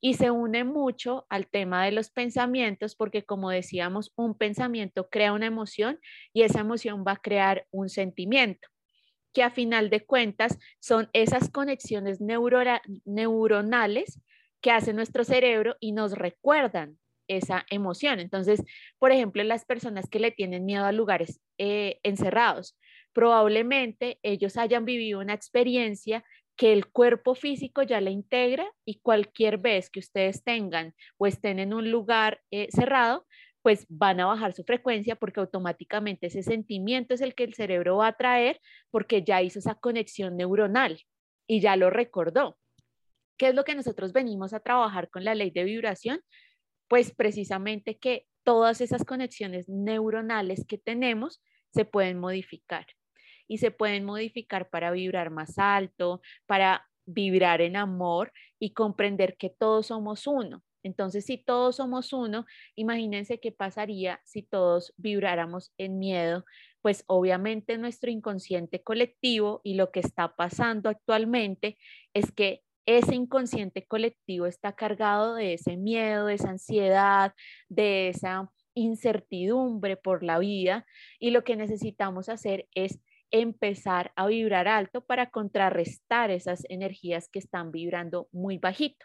Y 0.00 0.14
se 0.14 0.30
une 0.30 0.64
mucho 0.64 1.26
al 1.28 1.46
tema 1.48 1.84
de 1.84 1.92
los 1.92 2.10
pensamientos 2.10 2.94
porque, 2.94 3.24
como 3.24 3.50
decíamos, 3.50 4.12
un 4.16 4.34
pensamiento 4.34 5.08
crea 5.10 5.32
una 5.32 5.46
emoción 5.46 5.98
y 6.32 6.42
esa 6.42 6.60
emoción 6.60 7.04
va 7.06 7.12
a 7.12 7.16
crear 7.16 7.66
un 7.70 7.88
sentimiento 7.88 8.68
que 9.32 9.42
a 9.42 9.50
final 9.50 9.90
de 9.90 10.04
cuentas 10.04 10.58
son 10.80 11.10
esas 11.12 11.50
conexiones 11.50 12.20
neuronales 13.04 14.20
que 14.60 14.70
hace 14.70 14.92
nuestro 14.92 15.24
cerebro 15.24 15.76
y 15.80 15.92
nos 15.92 16.12
recuerdan 16.12 16.98
esa 17.28 17.64
emoción. 17.70 18.18
Entonces, 18.20 18.62
por 18.98 19.12
ejemplo, 19.12 19.42
las 19.44 19.64
personas 19.64 20.08
que 20.08 20.18
le 20.18 20.30
tienen 20.30 20.64
miedo 20.64 20.84
a 20.84 20.92
lugares 20.92 21.40
eh, 21.58 22.00
encerrados, 22.02 22.78
probablemente 23.12 24.18
ellos 24.22 24.56
hayan 24.56 24.84
vivido 24.84 25.20
una 25.20 25.34
experiencia 25.34 26.24
que 26.56 26.72
el 26.72 26.88
cuerpo 26.88 27.36
físico 27.36 27.82
ya 27.82 28.00
la 28.00 28.10
integra 28.10 28.68
y 28.84 29.00
cualquier 29.00 29.58
vez 29.58 29.90
que 29.90 30.00
ustedes 30.00 30.42
tengan 30.42 30.92
o 31.16 31.26
estén 31.26 31.60
en 31.60 31.72
un 31.72 31.90
lugar 31.90 32.40
eh, 32.50 32.66
cerrado, 32.72 33.26
pues 33.62 33.86
van 33.88 34.18
a 34.20 34.26
bajar 34.26 34.52
su 34.54 34.64
frecuencia 34.64 35.14
porque 35.14 35.40
automáticamente 35.40 36.26
ese 36.26 36.42
sentimiento 36.42 37.14
es 37.14 37.20
el 37.20 37.34
que 37.34 37.44
el 37.44 37.54
cerebro 37.54 37.98
va 37.98 38.08
a 38.08 38.16
traer 38.16 38.60
porque 38.90 39.22
ya 39.22 39.40
hizo 39.42 39.60
esa 39.60 39.76
conexión 39.76 40.36
neuronal 40.36 41.00
y 41.46 41.60
ya 41.60 41.76
lo 41.76 41.90
recordó. 41.90 42.58
¿Qué 43.36 43.48
es 43.48 43.54
lo 43.54 43.64
que 43.64 43.76
nosotros 43.76 44.12
venimos 44.12 44.52
a 44.52 44.60
trabajar 44.60 45.10
con 45.10 45.24
la 45.24 45.34
ley 45.34 45.50
de 45.50 45.62
vibración? 45.62 46.20
Pues 46.88 47.14
precisamente 47.14 47.98
que 47.98 48.26
todas 48.44 48.80
esas 48.80 49.04
conexiones 49.04 49.68
neuronales 49.68 50.64
que 50.66 50.78
tenemos 50.78 51.42
se 51.72 51.84
pueden 51.84 52.18
modificar. 52.18 52.86
y 53.48 53.58
se 53.58 53.70
pueden 53.72 54.04
modificar 54.04 54.70
para 54.70 54.90
vibrar 54.92 55.30
más 55.30 55.58
alto, 55.58 56.20
para 56.46 56.88
vibrar 57.06 57.62
en 57.62 57.76
amor 57.76 58.32
y 58.60 58.74
comprender 58.74 59.36
que 59.38 59.50
todos 59.50 59.86
somos 59.88 60.26
uno. 60.26 60.62
Entonces, 60.84 61.24
si 61.26 61.38
todos 61.38 61.76
somos 61.76 62.12
uno, 62.12 62.46
imagínense 62.76 63.40
qué 63.40 63.52
pasaría 63.52 64.20
si 64.24 64.42
todos 64.42 64.94
vibráramos 64.98 65.72
en 65.78 65.98
miedo, 65.98 66.44
pues 66.82 67.04
obviamente 67.08 67.78
nuestro 67.78 68.10
inconsciente 68.10 68.82
colectivo 68.82 69.60
y 69.64 69.74
lo 69.74 69.90
que 69.90 70.00
está 70.00 70.36
pasando 70.36 70.88
actualmente 70.90 71.78
es 72.14 72.32
que 72.32 72.62
ese 72.88 73.14
inconsciente 73.14 73.86
colectivo 73.86 74.46
está 74.46 74.72
cargado 74.72 75.34
de 75.34 75.52
ese 75.52 75.76
miedo, 75.76 76.24
de 76.24 76.34
esa 76.34 76.48
ansiedad, 76.48 77.34
de 77.68 78.08
esa 78.08 78.50
incertidumbre 78.72 79.98
por 79.98 80.22
la 80.22 80.38
vida 80.38 80.86
y 81.18 81.30
lo 81.30 81.44
que 81.44 81.54
necesitamos 81.54 82.30
hacer 82.30 82.66
es 82.74 82.98
empezar 83.30 84.10
a 84.16 84.26
vibrar 84.26 84.68
alto 84.68 85.04
para 85.04 85.28
contrarrestar 85.28 86.30
esas 86.30 86.64
energías 86.70 87.28
que 87.28 87.40
están 87.40 87.72
vibrando 87.72 88.26
muy 88.32 88.56
bajito. 88.56 89.04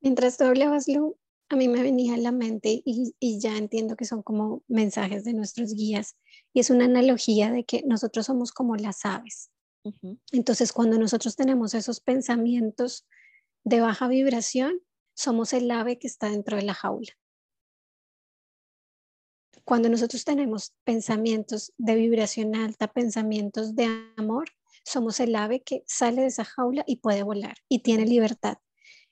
Mientras 0.00 0.38
tú 0.38 0.46
hablabas, 0.46 0.88
Lu, 0.88 1.16
a 1.50 1.54
mí 1.54 1.68
me 1.68 1.82
venía 1.82 2.14
a 2.14 2.16
la 2.18 2.32
mente 2.32 2.82
y, 2.84 3.38
ya 3.38 3.56
entiendo 3.56 3.94
que 3.94 4.06
son 4.06 4.24
como 4.24 4.64
mensajes 4.66 5.22
de 5.22 5.34
nuestros 5.34 5.74
guías 5.74 6.16
y 6.52 6.58
es 6.58 6.70
una 6.70 6.86
analogía 6.86 7.52
de 7.52 7.62
que 7.62 7.84
nosotros 7.86 8.26
somos 8.26 8.50
como 8.50 8.74
las 8.74 9.04
aves. 9.04 9.52
Entonces, 10.32 10.72
cuando 10.72 10.98
nosotros 10.98 11.36
tenemos 11.36 11.74
esos 11.74 12.00
pensamientos 12.00 13.06
de 13.64 13.80
baja 13.80 14.08
vibración, 14.08 14.80
somos 15.14 15.52
el 15.52 15.70
ave 15.70 15.98
que 15.98 16.06
está 16.06 16.28
dentro 16.30 16.56
de 16.56 16.62
la 16.62 16.74
jaula. 16.74 17.12
Cuando 19.64 19.88
nosotros 19.88 20.24
tenemos 20.24 20.74
pensamientos 20.84 21.72
de 21.78 21.94
vibración 21.94 22.56
alta, 22.56 22.88
pensamientos 22.92 23.74
de 23.74 23.88
amor, 24.16 24.50
somos 24.84 25.20
el 25.20 25.36
ave 25.36 25.62
que 25.62 25.84
sale 25.86 26.22
de 26.22 26.28
esa 26.28 26.44
jaula 26.44 26.84
y 26.86 26.96
puede 26.96 27.22
volar 27.22 27.56
y 27.68 27.80
tiene 27.80 28.06
libertad. 28.06 28.58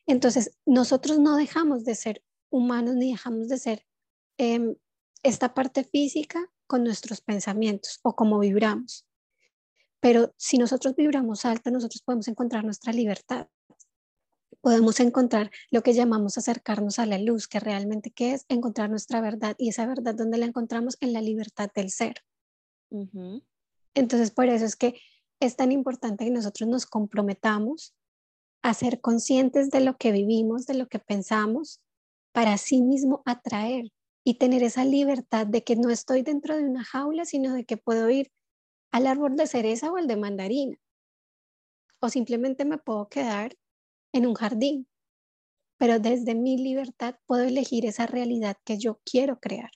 Entonces, 0.07 0.59
nosotros 0.65 1.19
no 1.19 1.37
dejamos 1.37 1.85
de 1.85 1.95
ser 1.95 2.25
humanos 2.51 2.95
ni 2.95 3.13
dejamos 3.13 3.49
de 3.49 3.59
ser 3.59 3.87
em, 4.39 4.77
esta 5.23 5.55
parte 5.55 5.85
física 5.85 6.51
con 6.67 6.83
nuestros 6.85 7.21
pensamientos 7.21 8.01
o 8.03 8.17
como 8.17 8.39
vibramos. 8.39 9.08
Pero 10.01 10.33
si 10.37 10.59
nosotros 10.59 10.95
vibramos 10.95 11.45
alto, 11.45 11.71
nosotros 11.71 12.03
podemos 12.03 12.29
encontrar 12.29 12.65
nuestra 12.65 12.93
libertad. 12.93 13.49
Podemos 14.61 15.01
encontrar 15.01 15.51
lo 15.71 15.83
que 15.83 15.93
llamamos 15.93 16.39
acercarnos 16.39 16.99
a 16.99 17.07
la 17.07 17.19
luz, 17.19 17.49
que 17.49 17.61
realmente 17.61 18.11
¿qué 18.11 18.33
es 18.33 18.45
encontrar 18.49 18.91
nuestra 18.91 19.21
verdad 19.21 19.57
y 19.59 19.69
esa 19.71 19.87
verdad 19.87 20.15
donde 20.15 20.39
la 20.39 20.47
encontramos 20.47 20.97
en 21.01 21.13
la 21.13 21.21
libertad 21.21 21.71
del 21.75 21.91
ser. 21.91 22.25
Entonces, 23.95 24.31
por 24.31 24.47
eso 24.47 24.65
es 24.65 24.77
que 24.77 25.01
es 25.41 25.57
tan 25.57 25.73
importante 25.73 26.25
que 26.25 26.31
nosotros 26.31 26.69
nos 26.69 26.87
comprometamos 26.87 27.95
a 28.63 28.75
ser 28.75 29.01
conscientes 29.01 29.71
de 29.71 29.81
lo 29.81 29.97
que 29.97 30.13
vivimos, 30.13 30.67
de 30.67 30.75
lo 30.75 30.89
que 30.89 30.99
pensamos, 30.99 31.81
para 32.33 32.59
sí 32.59 32.83
mismo 32.83 33.23
atraer 33.25 33.93
y 34.25 34.35
tener 34.35 34.63
esa 34.63 34.85
libertad 34.85 35.47
de 35.47 35.65
que 35.65 35.77
no 35.77 35.91
estoy 35.91 36.23
dentro 36.23 36.57
de 36.57 36.65
una 36.65 36.85
jaula, 36.85 37.25
sino 37.25 37.55
de 37.55 37.65
que 37.65 37.77
puedo 37.77 38.11
ir 38.11 38.31
al 38.91 39.07
árbol 39.07 39.37
de 39.37 39.47
cereza 39.47 39.91
o 39.91 39.97
al 39.97 40.07
de 40.07 40.17
mandarina. 40.17 40.79
O 42.01 42.09
simplemente 42.09 42.65
me 42.65 42.79
puedo 42.79 43.09
quedar 43.09 43.57
en 44.13 44.27
un 44.27 44.35
jardín, 44.35 44.89
pero 45.77 45.99
desde 45.99 46.35
mi 46.35 46.57
libertad 46.57 47.17
puedo 47.27 47.45
elegir 47.45 47.87
esa 47.87 48.07
realidad 48.07 48.57
que 48.65 48.79
yo 48.79 49.01
quiero 49.05 49.41
crear. 49.41 49.71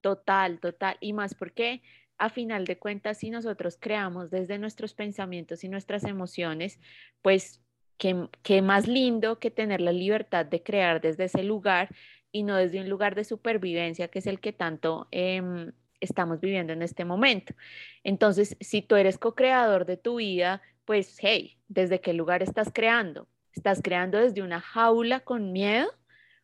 Total, 0.00 0.60
total. 0.60 0.96
Y 1.00 1.12
más 1.12 1.34
porque 1.34 1.82
a 2.18 2.30
final 2.30 2.64
de 2.64 2.78
cuentas, 2.78 3.18
si 3.18 3.30
nosotros 3.30 3.76
creamos 3.80 4.30
desde 4.30 4.58
nuestros 4.58 4.94
pensamientos 4.94 5.64
y 5.64 5.68
nuestras 5.68 6.04
emociones, 6.04 6.80
pues 7.22 7.60
qué, 7.98 8.62
más 8.62 8.86
lindo 8.86 9.38
que 9.38 9.50
tener 9.50 9.80
la 9.80 9.92
libertad 9.92 10.46
de 10.46 10.62
crear 10.62 11.00
desde 11.00 11.24
ese 11.24 11.42
lugar 11.42 11.94
y 12.32 12.42
no 12.42 12.56
desde 12.56 12.80
un 12.80 12.88
lugar 12.88 13.14
de 13.14 13.24
supervivencia 13.24 14.08
que 14.08 14.18
es 14.18 14.26
el 14.26 14.40
que 14.40 14.52
tanto 14.52 15.08
em, 15.10 15.72
estamos 16.04 16.40
viviendo 16.40 16.72
en 16.72 16.82
este 16.82 17.04
momento. 17.04 17.54
Entonces, 18.02 18.56
si 18.60 18.82
tú 18.82 18.96
eres 18.96 19.18
co-creador 19.18 19.86
de 19.86 19.96
tu 19.96 20.16
vida, 20.16 20.62
pues, 20.84 21.16
hey, 21.20 21.58
¿desde 21.68 22.00
qué 22.00 22.12
lugar 22.12 22.42
estás 22.42 22.70
creando? 22.72 23.28
¿Estás 23.52 23.80
creando 23.82 24.18
desde 24.18 24.42
una 24.42 24.60
jaula 24.60 25.20
con 25.20 25.52
miedo? 25.52 25.90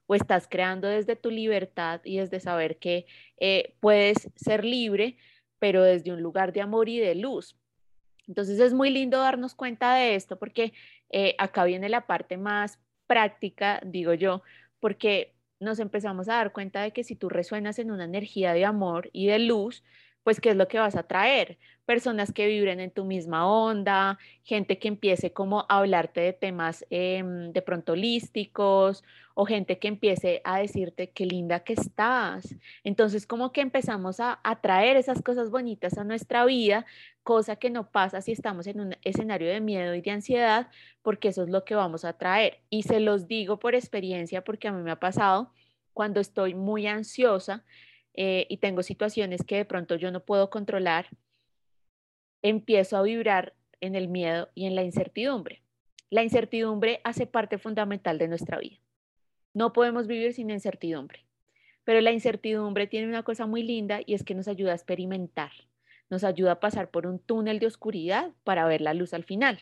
¿O 0.06 0.14
estás 0.14 0.48
creando 0.48 0.88
desde 0.88 1.14
tu 1.16 1.30
libertad 1.30 2.00
y 2.04 2.18
desde 2.18 2.40
saber 2.40 2.78
que 2.78 3.06
eh, 3.38 3.76
puedes 3.80 4.28
ser 4.34 4.64
libre, 4.64 5.16
pero 5.58 5.82
desde 5.82 6.12
un 6.12 6.20
lugar 6.20 6.52
de 6.52 6.62
amor 6.62 6.88
y 6.88 6.98
de 6.98 7.14
luz? 7.14 7.56
Entonces 8.26 8.60
es 8.60 8.72
muy 8.72 8.90
lindo 8.90 9.18
darnos 9.18 9.54
cuenta 9.54 9.94
de 9.94 10.14
esto 10.14 10.38
porque 10.38 10.72
eh, 11.10 11.34
acá 11.38 11.64
viene 11.64 11.88
la 11.88 12.06
parte 12.06 12.36
más 12.36 12.78
práctica, 13.06 13.80
digo 13.84 14.14
yo, 14.14 14.42
porque 14.78 15.34
nos 15.60 15.78
empezamos 15.78 16.28
a 16.28 16.34
dar 16.34 16.52
cuenta 16.52 16.82
de 16.82 16.92
que 16.92 17.04
si 17.04 17.16
tú 17.16 17.28
resuenas 17.28 17.78
en 17.78 17.90
una 17.90 18.04
energía 18.04 18.52
de 18.52 18.64
amor 18.64 19.10
y 19.12 19.26
de 19.26 19.38
luz, 19.38 19.84
pues 20.22 20.40
qué 20.40 20.50
es 20.50 20.56
lo 20.56 20.68
que 20.68 20.78
vas 20.78 20.96
a 20.96 21.02
traer. 21.04 21.58
Personas 21.86 22.32
que 22.32 22.46
vibren 22.46 22.78
en 22.78 22.90
tu 22.90 23.04
misma 23.04 23.50
onda, 23.50 24.18
gente 24.44 24.78
que 24.78 24.88
empiece 24.88 25.32
como 25.32 25.60
a 25.60 25.78
hablarte 25.78 26.20
de 26.20 26.32
temas 26.32 26.86
em, 26.90 27.52
de 27.52 27.62
pronto 27.62 27.92
holísticos 27.92 29.02
o 29.34 29.44
gente 29.44 29.78
que 29.78 29.88
empiece 29.88 30.40
a 30.44 30.58
decirte 30.58 31.10
qué 31.10 31.26
linda 31.26 31.60
que 31.60 31.72
estás. 31.72 32.54
Entonces 32.84 33.26
como 33.26 33.52
que 33.52 33.60
empezamos 33.60 34.20
a 34.20 34.38
atraer 34.44 34.96
esas 34.96 35.22
cosas 35.22 35.50
bonitas 35.50 35.98
a 35.98 36.04
nuestra 36.04 36.44
vida, 36.44 36.86
cosa 37.22 37.56
que 37.56 37.70
no 37.70 37.90
pasa 37.90 38.20
si 38.20 38.32
estamos 38.32 38.66
en 38.66 38.80
un 38.80 38.96
escenario 39.02 39.48
de 39.48 39.60
miedo 39.60 39.94
y 39.94 40.00
de 40.00 40.10
ansiedad, 40.10 40.68
porque 41.02 41.28
eso 41.28 41.42
es 41.42 41.48
lo 41.48 41.64
que 41.64 41.74
vamos 41.74 42.04
a 42.04 42.12
traer. 42.12 42.60
Y 42.70 42.82
se 42.84 43.00
los 43.00 43.26
digo 43.26 43.58
por 43.58 43.74
experiencia 43.74 44.44
porque 44.44 44.68
a 44.68 44.72
mí 44.72 44.82
me 44.82 44.90
ha 44.92 45.00
pasado 45.00 45.52
cuando 45.92 46.20
estoy 46.20 46.54
muy 46.54 46.86
ansiosa 46.86 47.64
eh, 48.14 48.46
y 48.48 48.58
tengo 48.58 48.82
situaciones 48.82 49.42
que 49.44 49.56
de 49.56 49.64
pronto 49.64 49.96
yo 49.96 50.10
no 50.10 50.20
puedo 50.24 50.50
controlar, 50.50 51.08
empiezo 52.42 52.96
a 52.96 53.02
vibrar 53.02 53.54
en 53.80 53.94
el 53.94 54.08
miedo 54.08 54.48
y 54.54 54.66
en 54.66 54.74
la 54.74 54.82
incertidumbre. 54.82 55.62
La 56.10 56.22
incertidumbre 56.22 57.00
hace 57.04 57.26
parte 57.26 57.58
fundamental 57.58 58.18
de 58.18 58.28
nuestra 58.28 58.58
vida. 58.58 58.78
No 59.54 59.72
podemos 59.72 60.06
vivir 60.06 60.32
sin 60.32 60.50
incertidumbre, 60.50 61.24
pero 61.84 62.00
la 62.00 62.12
incertidumbre 62.12 62.86
tiene 62.86 63.08
una 63.08 63.22
cosa 63.22 63.46
muy 63.46 63.62
linda 63.62 64.00
y 64.04 64.14
es 64.14 64.24
que 64.24 64.34
nos 64.34 64.48
ayuda 64.48 64.72
a 64.72 64.76
experimentar, 64.76 65.52
nos 66.08 66.24
ayuda 66.24 66.52
a 66.52 66.60
pasar 66.60 66.90
por 66.90 67.06
un 67.06 67.18
túnel 67.18 67.58
de 67.58 67.66
oscuridad 67.66 68.32
para 68.44 68.66
ver 68.66 68.80
la 68.80 68.94
luz 68.94 69.14
al 69.14 69.24
final. 69.24 69.60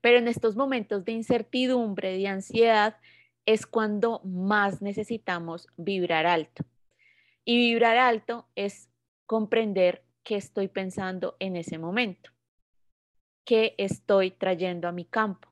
Pero 0.00 0.18
en 0.18 0.28
estos 0.28 0.56
momentos 0.56 1.04
de 1.04 1.12
incertidumbre, 1.12 2.16
de 2.16 2.28
ansiedad, 2.28 2.96
es 3.46 3.66
cuando 3.66 4.20
más 4.24 4.82
necesitamos 4.82 5.66
vibrar 5.76 6.26
alto. 6.26 6.64
Y 7.48 7.56
vibrar 7.56 7.96
alto 7.96 8.46
es 8.56 8.90
comprender 9.24 10.04
qué 10.22 10.36
estoy 10.36 10.68
pensando 10.68 11.34
en 11.38 11.56
ese 11.56 11.78
momento, 11.78 12.30
qué 13.46 13.74
estoy 13.78 14.32
trayendo 14.32 14.86
a 14.86 14.92
mi 14.92 15.06
campo, 15.06 15.48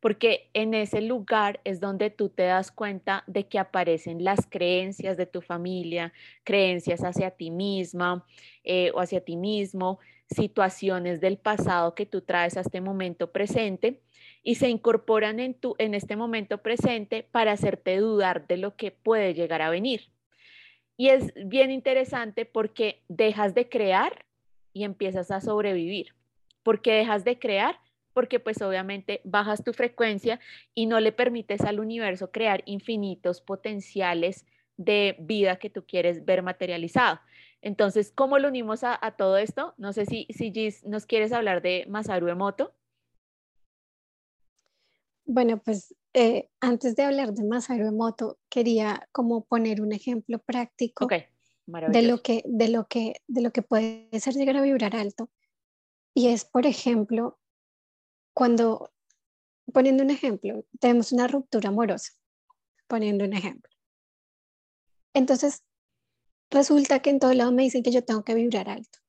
porque 0.00 0.50
en 0.54 0.74
ese 0.74 1.00
lugar 1.02 1.60
es 1.62 1.78
donde 1.78 2.10
tú 2.10 2.30
te 2.30 2.42
das 2.42 2.72
cuenta 2.72 3.22
de 3.28 3.46
que 3.46 3.60
aparecen 3.60 4.24
las 4.24 4.44
creencias 4.44 5.16
de 5.16 5.26
tu 5.26 5.40
familia, 5.40 6.12
creencias 6.42 7.04
hacia 7.04 7.30
ti 7.30 7.52
misma 7.52 8.26
eh, 8.64 8.90
o 8.92 8.98
hacia 8.98 9.24
ti 9.24 9.36
mismo, 9.36 10.00
situaciones 10.28 11.20
del 11.20 11.38
pasado 11.38 11.94
que 11.94 12.06
tú 12.06 12.22
traes 12.22 12.56
a 12.56 12.62
este 12.62 12.80
momento 12.80 13.30
presente 13.30 14.02
y 14.42 14.56
se 14.56 14.68
incorporan 14.68 15.38
en, 15.38 15.54
tu, 15.54 15.76
en 15.78 15.94
este 15.94 16.16
momento 16.16 16.58
presente 16.58 17.22
para 17.22 17.52
hacerte 17.52 17.98
dudar 17.98 18.48
de 18.48 18.56
lo 18.56 18.74
que 18.74 18.90
puede 18.90 19.32
llegar 19.32 19.62
a 19.62 19.70
venir. 19.70 20.10
Y 20.96 21.08
es 21.08 21.32
bien 21.34 21.70
interesante 21.70 22.46
porque 22.46 23.02
dejas 23.08 23.54
de 23.54 23.68
crear 23.68 24.24
y 24.72 24.84
empiezas 24.84 25.30
a 25.30 25.40
sobrevivir. 25.40 26.14
¿Por 26.62 26.80
qué 26.80 26.92
dejas 26.92 27.24
de 27.24 27.38
crear? 27.38 27.78
Porque 28.12 28.40
pues 28.40 28.62
obviamente 28.62 29.20
bajas 29.24 29.62
tu 29.62 29.72
frecuencia 29.72 30.40
y 30.74 30.86
no 30.86 31.00
le 31.00 31.12
permites 31.12 31.60
al 31.62 31.80
universo 31.80 32.30
crear 32.30 32.62
infinitos 32.66 33.40
potenciales 33.40 34.46
de 34.76 35.16
vida 35.18 35.56
que 35.56 35.70
tú 35.70 35.84
quieres 35.86 36.24
ver 36.24 36.42
materializado. 36.42 37.20
Entonces, 37.62 38.12
¿cómo 38.14 38.38
lo 38.38 38.48
unimos 38.48 38.84
a, 38.84 38.98
todo 39.16 39.38
esto? 39.38 39.74
No 39.76 39.92
sé 39.92 40.06
si, 40.06 40.26
si 40.30 40.52
Gis 40.52 40.84
nos 40.84 41.06
quieres 41.06 41.32
hablar 41.32 41.62
de 41.62 41.84
Masaru 41.88 42.28
Emoto. 42.28 42.74
Bueno, 45.24 45.58
pues 45.58 45.94
eh, 46.18 46.48
antes 46.60 46.96
de 46.96 47.02
hablar 47.02 47.34
de 47.34 47.44
Masaru 47.44 47.86
Emoto, 47.86 48.38
quería 48.48 49.06
como 49.12 49.44
poner 49.44 49.82
un 49.82 49.92
ejemplo 49.92 50.38
práctico 50.38 51.06
de, 51.66 52.02
lo 52.02 52.22
que, 52.22 52.42
de, 52.46 52.68
lo 52.68 52.88
que, 52.88 53.16
de 53.26 53.42
lo 53.42 53.52
que 53.52 53.60
puede 53.60 54.08
ser 54.18 54.32
llegar 54.32 54.56
a 54.56 54.62
vibrar 54.62 54.96
alto. 54.96 55.28
Y 56.14 56.28
es, 56.28 56.46
por 56.46 56.64
ejemplo, 56.64 57.38
cuando, 58.32 58.94
poniendo 59.74 60.02
un 60.02 60.08
ejemplo, 60.08 60.64
tenemos 60.80 61.12
una 61.12 61.28
ruptura 61.28 61.68
amorosa, 61.68 62.14
poniendo 62.86 63.26
un 63.26 63.34
ejemplo. 63.34 63.70
Entonces, 65.12 65.64
resulta 66.50 67.00
que 67.00 67.10
en 67.10 67.18
todo 67.18 67.34
lado 67.34 67.52
me 67.52 67.64
dicen 67.64 67.82
que 67.82 67.92
yo 67.92 68.02
tengo 68.02 68.24
que 68.24 68.34
vibrar 68.34 68.70
alto. 68.70 69.00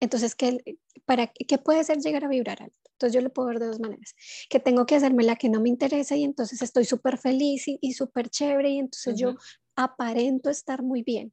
Entonces, 0.00 0.34
¿qué, 0.34 0.58
para, 1.06 1.28
¿qué 1.28 1.56
puede 1.56 1.82
ser 1.82 1.96
llegar 2.00 2.26
a 2.26 2.28
vibrar 2.28 2.62
alto? 2.62 2.81
Entonces 3.02 3.20
yo 3.20 3.24
lo 3.26 3.32
puedo 3.32 3.48
ver 3.48 3.58
de 3.58 3.66
dos 3.66 3.80
maneras, 3.80 4.14
que 4.48 4.60
tengo 4.60 4.86
que 4.86 4.94
hacerme 4.94 5.24
la 5.24 5.34
que 5.34 5.48
no 5.48 5.60
me 5.60 5.68
interesa 5.68 6.14
y 6.14 6.22
entonces 6.22 6.62
estoy 6.62 6.84
súper 6.84 7.18
feliz 7.18 7.64
y, 7.66 7.92
súper 7.94 8.28
chévere 8.28 8.70
y 8.70 8.78
entonces 8.78 9.18
yo 9.18 9.34
aparento 9.74 10.50
estar 10.50 10.84
muy 10.84 11.02
bien 11.02 11.32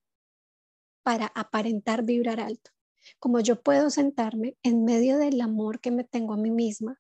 para 1.04 1.28
aparentar 1.36 2.04
vibrar 2.04 2.40
alto. 2.40 2.72
Como 3.20 3.40
yo 3.40 3.62
puedo 3.62 3.92
sentarme 3.92 4.58
en 4.64 4.84
medio 4.84 5.20
del 5.20 5.40
amor 5.42 5.80
que 5.80 5.92
me 5.92 6.04
tengo 6.04 6.34
a 6.34 6.38
mí 6.38 6.50
misma 6.50 7.00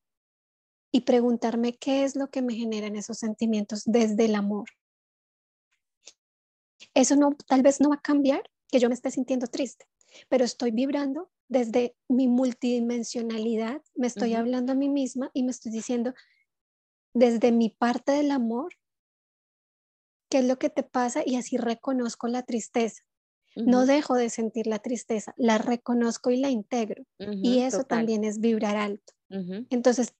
y 0.91 1.01
preguntarme 1.01 1.75
qué 1.75 2.03
es 2.03 2.15
lo 2.15 2.29
que 2.29 2.43
me 2.43 2.53
generan 2.53 2.95
esos 2.95 3.17
sentimientos 3.17 3.81
desde 3.85 4.25
el 4.25 4.35
amor. 4.35 4.69
Eso 6.93 7.15
no, 7.15 7.31
tal 7.47 7.63
vez 7.63 7.81
no 7.81 7.89
va 7.89 7.95
a 7.95 8.01
cambiar 8.01 8.43
que 8.67 8.77
yo 8.77 8.87
me 8.87 8.93
esté 8.93 9.09
sintiendo 9.09 9.47
triste, 9.47 9.87
pero 10.29 10.45
estoy 10.45 10.69
vibrando 10.69 11.31
desde 11.49 11.95
mi 12.07 12.27
multidimensionalidad, 12.27 13.81
me 13.95 14.07
estoy 14.07 14.35
hablando 14.35 14.71
a 14.71 14.75
mí 14.75 14.87
misma 14.87 15.31
y 15.33 15.43
me 15.43 15.51
estoy 15.51 15.71
diciendo 15.71 16.13
desde 17.13 17.51
mi 17.51 17.69
parte 17.69 18.11
del 18.13 18.31
amor, 18.31 18.73
qué 20.29 20.39
es 20.39 20.45
lo 20.45 20.59
que 20.59 20.69
te 20.69 20.83
pasa 20.83 21.23
y 21.25 21.35
así 21.35 21.57
reconozco 21.57 22.27
la 22.27 22.43
tristeza. 22.43 23.03
No 23.55 23.85
dejo 23.87 24.15
de 24.15 24.29
sentir 24.29 24.67
la 24.67 24.79
tristeza, 24.79 25.33
la 25.35 25.57
reconozco 25.57 26.29
y 26.29 26.37
la 26.37 26.49
integro. 26.49 27.03
y 27.17 27.59
eso 27.59 27.83
también 27.83 28.23
es 28.23 28.39
vibrar 28.39 28.77
alto. 28.77 29.13
Entonces, 29.69 30.13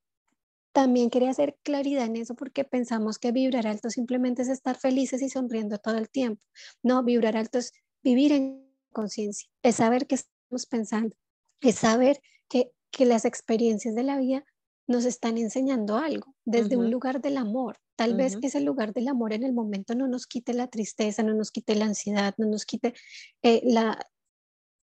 también 0.72 1.10
quería 1.10 1.30
hacer 1.30 1.58
claridad 1.64 2.06
en 2.06 2.16
eso 2.16 2.36
porque 2.36 2.64
pensamos 2.64 3.18
que 3.20 3.32
vibrar 3.32 3.68
alto 3.68 3.90
simplemente 3.90 4.42
es 4.42 4.50
estar 4.50 4.78
felices 4.78 5.22
y 5.22 5.30
sonriendo 5.30 5.78
todo 5.78 5.98
el 5.98 6.10
tiempo. 6.10 6.44
No, 6.84 7.04
vibrar 7.04 7.38
alto 7.38 7.60
es 7.60 7.72
vivir 8.04 8.32
en 8.32 8.68
conciencia, 8.92 9.50
es 9.64 9.76
saber 9.76 10.08
qué 10.08 10.18
estamos 10.50 10.66
pensando, 10.66 11.16
es 11.62 11.76
saber 11.76 12.20
que, 12.50 12.72
que 12.92 13.06
las 13.06 13.26
experiencias 13.26 13.94
de 13.94 14.04
la 14.04 14.18
vida 14.18 14.44
nos 14.88 15.06
están 15.06 15.38
enseñando 15.38 15.98
algo 15.98 16.34
desde 16.46 16.76
un 16.76 16.90
lugar 16.90 17.22
del 17.22 17.38
amor. 17.38 17.78
Tal 17.96 18.16
vez 18.16 18.38
ese 18.42 18.62
lugar 18.62 18.94
del 18.94 19.10
amor 19.10 19.34
en 19.34 19.44
el 19.44 19.54
momento 19.54 19.94
no 19.94 20.08
nos 20.08 20.26
quite 20.26 20.54
la 20.54 20.68
tristeza, 20.68 21.22
no 21.22 21.36
nos 21.36 21.52
quite 21.52 21.76
la 21.76 21.86
ansiedad, 21.86 22.34
no 22.38 22.48
nos 22.48 22.66
quite 22.66 22.96
eh, 23.44 23.62
la, 23.64 24.00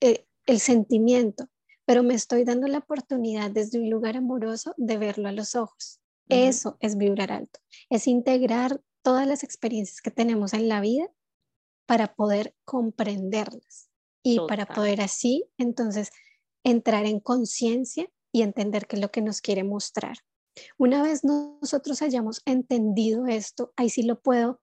eh, 0.01 0.27
el 0.45 0.61
sentimiento, 0.61 1.49
pero 1.85 2.05
me 2.05 2.15
estoy 2.15 2.45
dando 2.45 2.69
la 2.69 2.79
oportunidad 2.79 3.51
desde 3.51 3.81
un 3.81 3.91
lugar 3.91 4.17
amoroso 4.17 4.75
de 4.77 4.99
verlo 4.99 5.29
a 5.29 5.33
los 5.33 5.57
ojos. 5.57 6.01
Eso 6.29 6.77
es 6.81 6.97
vibrar 6.97 7.33
alto, 7.33 7.61
es 7.89 8.07
integrar 8.07 8.81
todas 9.03 9.27
las 9.27 9.43
experiencias 9.45 10.01
que 10.01 10.11
tenemos 10.11 10.53
en 10.53 10.69
la 10.69 10.81
vida 10.81 11.09
para 11.87 12.15
poder 12.15 12.55
comprenderlas 12.65 13.89
y 14.27 14.41
para 14.49 14.67
poder 14.67 15.01
así 15.01 15.49
entonces 15.57 16.11
entrar 16.65 17.07
en 17.07 17.21
conciencia 17.21 18.11
y 18.33 18.43
entender 18.43 18.89
qué 18.89 18.97
es 18.97 19.03
lo 19.03 19.13
que 19.13 19.23
nos 19.23 19.41
quiere 19.41 19.63
mostrar. 19.63 20.17
Una 20.79 21.01
vez 21.01 21.23
nosotros 21.23 22.03
hayamos 22.03 22.43
entendido 22.45 23.27
esto, 23.27 23.73
ahí 23.77 23.89
sí 23.89 24.03
lo 24.03 24.21
puedo 24.21 24.61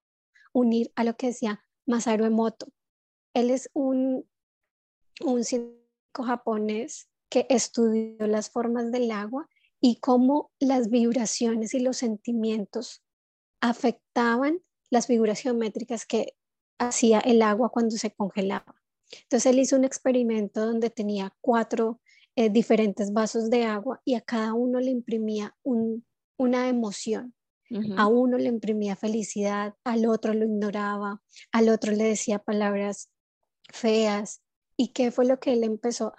unir 0.51 0.91
a 0.96 1.05
lo 1.05 1.15
que 1.15 1.27
decía 1.27 1.63
Masaru 1.86 2.25
Emoto. 2.25 2.67
Él 3.34 3.51
es 3.51 3.70
un, 3.74 4.27
un 5.24 5.43
científico 5.46 6.24
japonés 6.24 7.08
que 7.29 7.46
estudió 7.50 8.27
las 8.27 8.50
formas 8.50 8.91
del 8.91 9.12
agua 9.12 9.48
y 9.79 9.96
cómo 10.01 10.51
las 10.60 10.89
vibraciones 10.89 11.74
y 11.74 11.79
los 11.79 11.96
sentimientos 11.98 13.01
afectaban 13.62 14.60
las 14.89 15.08
figuras 15.08 15.39
geométricas 15.39 16.05
que 16.05 16.35
hacía 16.79 17.20
el 17.22 17.42
agua 17.42 17.70
cuando 17.70 17.96
se 17.96 18.14
congelaba. 18.14 18.82
Entonces 19.21 19.45
él 19.51 19.59
hizo 19.59 19.75
un 19.75 19.85
experimento 19.85 20.65
donde 20.65 20.89
tenía 20.89 21.33
cuatro 21.41 22.01
eh, 22.35 22.49
diferentes 22.49 23.13
vasos 23.13 23.49
de 23.49 23.65
agua 23.65 24.01
y 24.03 24.15
a 24.15 24.21
cada 24.21 24.53
uno 24.53 24.79
le 24.79 24.91
imprimía 24.91 25.55
una 25.63 26.69
emoción. 26.69 27.33
A 27.97 28.05
uno 28.05 28.37
le 28.37 28.49
imprimía 28.49 28.95
felicidad, 28.95 29.73
al 29.83 30.05
otro 30.05 30.35
lo 30.35 30.45
ignoraba, 30.45 31.23
al 31.51 31.69
otro 31.69 31.91
le 31.91 32.03
decía 32.03 32.37
palabras 32.37 33.09
feas. 33.71 34.43
¿Y 34.77 34.89
qué 34.89 35.09
fue 35.09 35.25
lo 35.25 35.39
que 35.39 35.53
él 35.53 35.63
empezó 35.63 36.13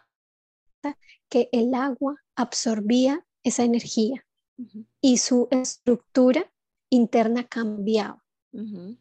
que 1.29 1.49
el 1.53 1.75
agua 1.75 2.17
absorbía 2.37 3.27
esa 3.43 3.65
energía 3.65 4.25
y 5.01 5.19
su 5.19 5.49
estructura 5.51 6.53
interna 6.91 7.47
cambiaba. 7.47 8.24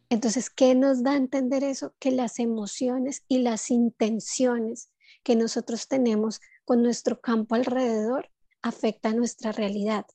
Entonces, 0.10 0.50
¿qué 0.50 0.74
nos 0.74 1.04
da 1.04 1.12
a 1.12 1.18
entender 1.18 1.64
eso? 1.64 1.94
Que 2.00 2.12
las 2.12 2.40
emociones 2.40 3.24
y 3.28 3.40
las 3.40 3.70
intenciones 3.70 4.90
que 5.24 5.36
nosotros 5.36 5.88
tenemos 5.88 6.42
con 6.66 6.82
nuestro 6.82 7.22
campo 7.22 7.56
alrededor 7.56 8.30
afectan 8.62 9.18
nuestra 9.18 9.52
realidad. 9.52 10.06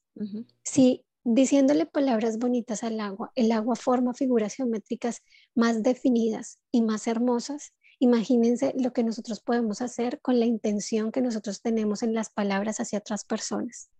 Si 0.64 1.04
diciéndole 1.22 1.86
palabras 1.86 2.38
bonitas 2.38 2.82
al 2.82 2.98
agua, 2.98 3.30
el 3.36 3.52
agua 3.52 3.76
forma 3.76 4.14
figuras 4.14 4.54
geométricas 4.54 5.22
más 5.54 5.82
definidas 5.82 6.58
y 6.72 6.82
más 6.82 7.06
hermosas, 7.06 7.72
Imagínense 8.00 8.74
lo 8.78 8.92
que 8.92 9.02
nosotros 9.02 9.40
podemos 9.40 9.82
hacer 9.82 10.20
con 10.20 10.38
la 10.38 10.46
intención 10.46 11.10
que 11.10 11.20
nosotros 11.20 11.62
tenemos 11.62 12.02
en 12.04 12.14
las 12.14 12.30
palabras 12.30 12.78
hacia 12.78 13.00
otras 13.00 13.24
personas, 13.24 13.90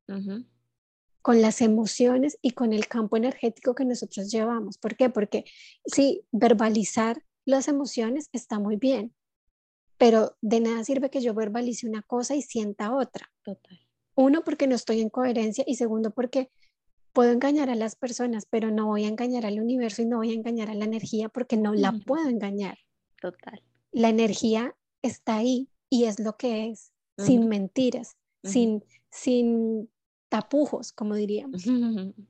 con 1.23 1.43
las 1.43 1.61
emociones 1.61 2.39
y 2.43 2.53
con 2.53 2.73
el 2.73 2.89
campo 2.89 3.17
energético 3.17 3.75
que 3.75 3.85
nosotros 3.85 4.31
llevamos. 4.31 4.79
¿Por 4.79 4.97
qué? 4.97 5.11
Porque 5.11 5.45
sí, 5.85 6.25
verbalizar 6.33 7.23
las 7.45 7.69
emociones 7.69 8.29
está 8.33 8.59
muy 8.59 8.77
bien, 8.77 9.15
pero 9.97 10.37
de 10.41 10.61
nada 10.61 10.85
sirve 10.85 11.11
que 11.11 11.21
yo 11.21 11.35
verbalice 11.35 11.87
una 11.87 12.03
cosa 12.03 12.35
y 12.35 12.43
sienta 12.43 12.95
otra. 12.95 13.31
Total. 13.43 13.81
Uno, 14.15 14.43
porque 14.45 14.67
no 14.67 14.75
estoy 14.75 15.01
en 15.01 15.11
coherencia 15.11 15.65
y 15.67 15.77
segundo, 15.77 16.11
porque 16.11 16.51
puedo 17.13 17.31
engañar 17.31 17.71
a 17.71 17.75
las 17.75 17.97
personas, 17.97 18.47
pero 18.49 18.71
no 18.71 18.87
voy 18.87 19.05
a 19.05 19.09
engañar 19.09 19.47
al 19.47 19.61
universo 19.61 20.03
y 20.03 20.07
no 20.07 20.19
voy 20.19 20.31
a 20.31 20.35
engañar 20.35 20.71
a 20.71 20.75
la 20.75 20.85
energía 20.85 21.29
porque 21.29 21.57
no 21.57 21.75
la 21.75 21.93
puedo 22.07 22.29
engañar. 22.29 22.79
Total 23.21 23.63
la 23.93 24.09
energía 24.09 24.77
está 25.03 25.37
ahí 25.37 25.69
y 25.91 26.05
es 26.05 26.21
lo 26.21 26.37
que 26.37 26.69
es, 26.69 26.93
sin 27.17 27.49
mentiras, 27.49 28.17
sin, 28.45 28.85
sin 29.11 29.91
tapujos, 30.29 30.93
como 30.93 31.15
diríamos. 31.15 31.65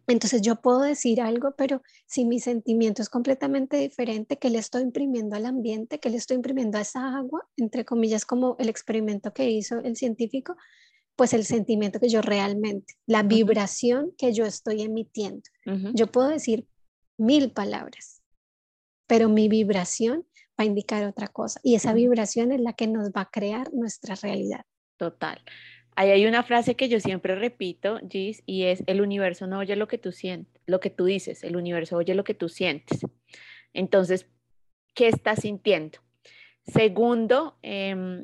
Entonces 0.07 0.41
yo 0.43 0.57
puedo 0.57 0.81
decir 0.81 1.21
algo, 1.21 1.55
pero 1.57 1.83
si 2.07 2.25
mi 2.25 2.39
sentimiento 2.41 3.03
es 3.03 3.09
completamente 3.09 3.77
diferente, 3.77 4.39
que 4.39 4.51
le 4.51 4.59
estoy 4.59 4.83
imprimiendo 4.83 5.37
al 5.37 5.47
ambiente, 5.47 5.99
que 5.99 6.11
le 6.11 6.17
estoy 6.17 6.37
imprimiendo 6.37 6.79
a 6.79 6.83
esa 6.83 7.17
agua, 7.17 7.49
entre 7.57 7.85
comillas, 7.85 8.25
como 8.25 8.57
el 8.59 8.69
experimento 8.69 9.33
que 9.33 9.51
hizo 9.51 9.81
el 9.81 9.97
científico, 9.97 10.57
pues 11.17 11.33
el 11.33 11.45
sentimiento 11.45 11.99
que 11.99 12.09
yo 12.09 12.23
realmente, 12.23 12.95
la 13.07 13.25
vibración 13.25 14.13
que 14.17 14.33
yo 14.33 14.47
estoy 14.47 14.83
emitiendo. 14.83 15.43
Yo 15.93 16.07
puedo 16.07 16.29
decir 16.29 16.67
mil 17.19 17.51
palabras, 17.51 18.23
pero 19.09 19.29
mi 19.29 19.49
vibración 19.49 20.25
va 20.59 20.63
a 20.63 20.67
indicar 20.67 21.05
otra 21.05 21.27
cosa. 21.27 21.59
Y 21.65 21.75
esa 21.75 21.93
vibración 21.93 22.53
es 22.53 22.61
la 22.61 22.75
que 22.75 22.87
nos 22.87 23.09
va 23.09 23.23
a 23.23 23.31
crear 23.31 23.75
nuestra 23.75 24.15
realidad. 24.15 24.65
Total. 24.97 25.41
Ahí 25.99 26.13
hay 26.13 26.27
una 26.27 26.45
frase 26.45 26.77
que 26.77 26.89
yo 26.89 27.01
siempre 27.01 27.35
repito, 27.35 27.99
Gis, 28.09 28.45
y 28.47 28.67
es 28.67 28.85
el 28.87 29.01
universo 29.01 29.49
no 29.49 29.59
oye 29.59 29.75
lo 29.75 29.89
que 29.89 29.99
tú 29.99 30.13
sientes, 30.13 30.63
lo 30.65 30.79
que 30.79 30.91
tú 30.91 31.07
dices, 31.07 31.43
el 31.43 31.57
universo 31.57 31.97
oye 31.97 32.15
lo 32.15 32.23
que 32.23 32.35
tú 32.35 32.49
sientes. 32.49 33.01
Entonces, 33.73 34.29
¿qué 34.95 35.09
estás 35.09 35.41
sintiendo? 35.41 35.99
Segundo, 36.63 37.59
em, 37.63 38.23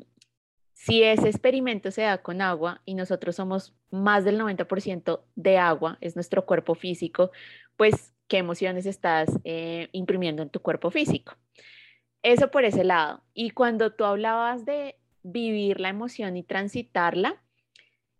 si 0.71 1.03
ese 1.03 1.27
experimento 1.27 1.91
se 1.91 2.03
da 2.03 2.19
con 2.19 2.41
agua 2.41 2.81
y 2.85 2.93
nosotros 2.93 3.35
somos 3.35 3.75
más 3.91 4.23
del 4.23 4.37
90% 4.37 5.25
de 5.35 5.57
agua, 5.57 5.97
es 5.99 6.15
nuestro 6.15 6.45
cuerpo 6.45 6.75
físico, 6.75 7.31
pues, 7.75 8.13
¿qué 8.29 8.37
emociones 8.37 8.85
estás 8.85 9.27
eh, 9.43 9.89
imprimiendo 9.91 10.41
en 10.43 10.49
tu 10.49 10.61
cuerpo 10.61 10.91
físico? 10.91 11.35
Eso 12.23 12.51
por 12.51 12.63
ese 12.63 12.85
lado. 12.85 13.21
Y 13.33 13.49
cuando 13.49 13.91
tú 13.91 14.05
hablabas 14.05 14.63
de 14.63 14.95
vivir 15.23 15.81
la 15.81 15.89
emoción 15.89 16.37
y 16.37 16.43
transitarla, 16.43 17.41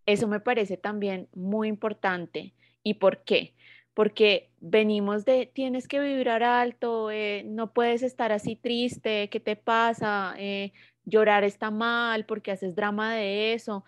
eso 0.05 0.27
me 0.27 0.39
parece 0.39 0.77
también 0.77 1.27
muy 1.33 1.67
importante. 1.67 2.53
¿Y 2.83 2.95
por 2.95 3.23
qué? 3.23 3.55
Porque 3.93 4.51
venimos 4.59 5.25
de, 5.25 5.45
tienes 5.47 5.87
que 5.87 5.99
vibrar 5.99 6.43
alto, 6.43 7.09
eh, 7.11 7.43
no 7.45 7.73
puedes 7.73 8.03
estar 8.03 8.31
así 8.31 8.55
triste, 8.55 9.29
¿qué 9.29 9.39
te 9.39 9.55
pasa? 9.55 10.35
Eh, 10.37 10.73
llorar 11.05 11.43
está 11.43 11.71
mal 11.71 12.25
porque 12.25 12.51
haces 12.51 12.75
drama 12.75 13.15
de 13.15 13.53
eso. 13.53 13.85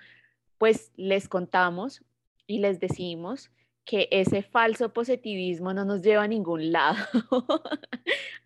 Pues 0.58 0.92
les 0.96 1.28
contamos 1.28 2.04
y 2.48 2.60
les 2.60 2.80
decimos 2.80 3.52
que 3.86 4.10
ese 4.12 4.42
falso 4.42 4.92
positivismo 4.92 5.74
no 5.74 5.86
nos 5.86 6.02
lleva 6.02 6.24
a 6.24 6.28
ningún 6.28 6.72
lado. 6.72 6.98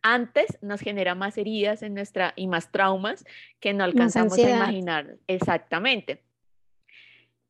Antes 0.01 0.57
nos 0.61 0.81
genera 0.81 1.15
más 1.15 1.37
heridas 1.37 1.81
en 1.83 1.93
nuestra 1.93 2.33
y 2.35 2.47
más 2.47 2.71
traumas 2.71 3.25
que 3.59 3.73
no 3.73 3.83
alcanzamos 3.83 4.37
a 4.37 4.49
imaginar 4.49 5.17
exactamente. 5.27 6.23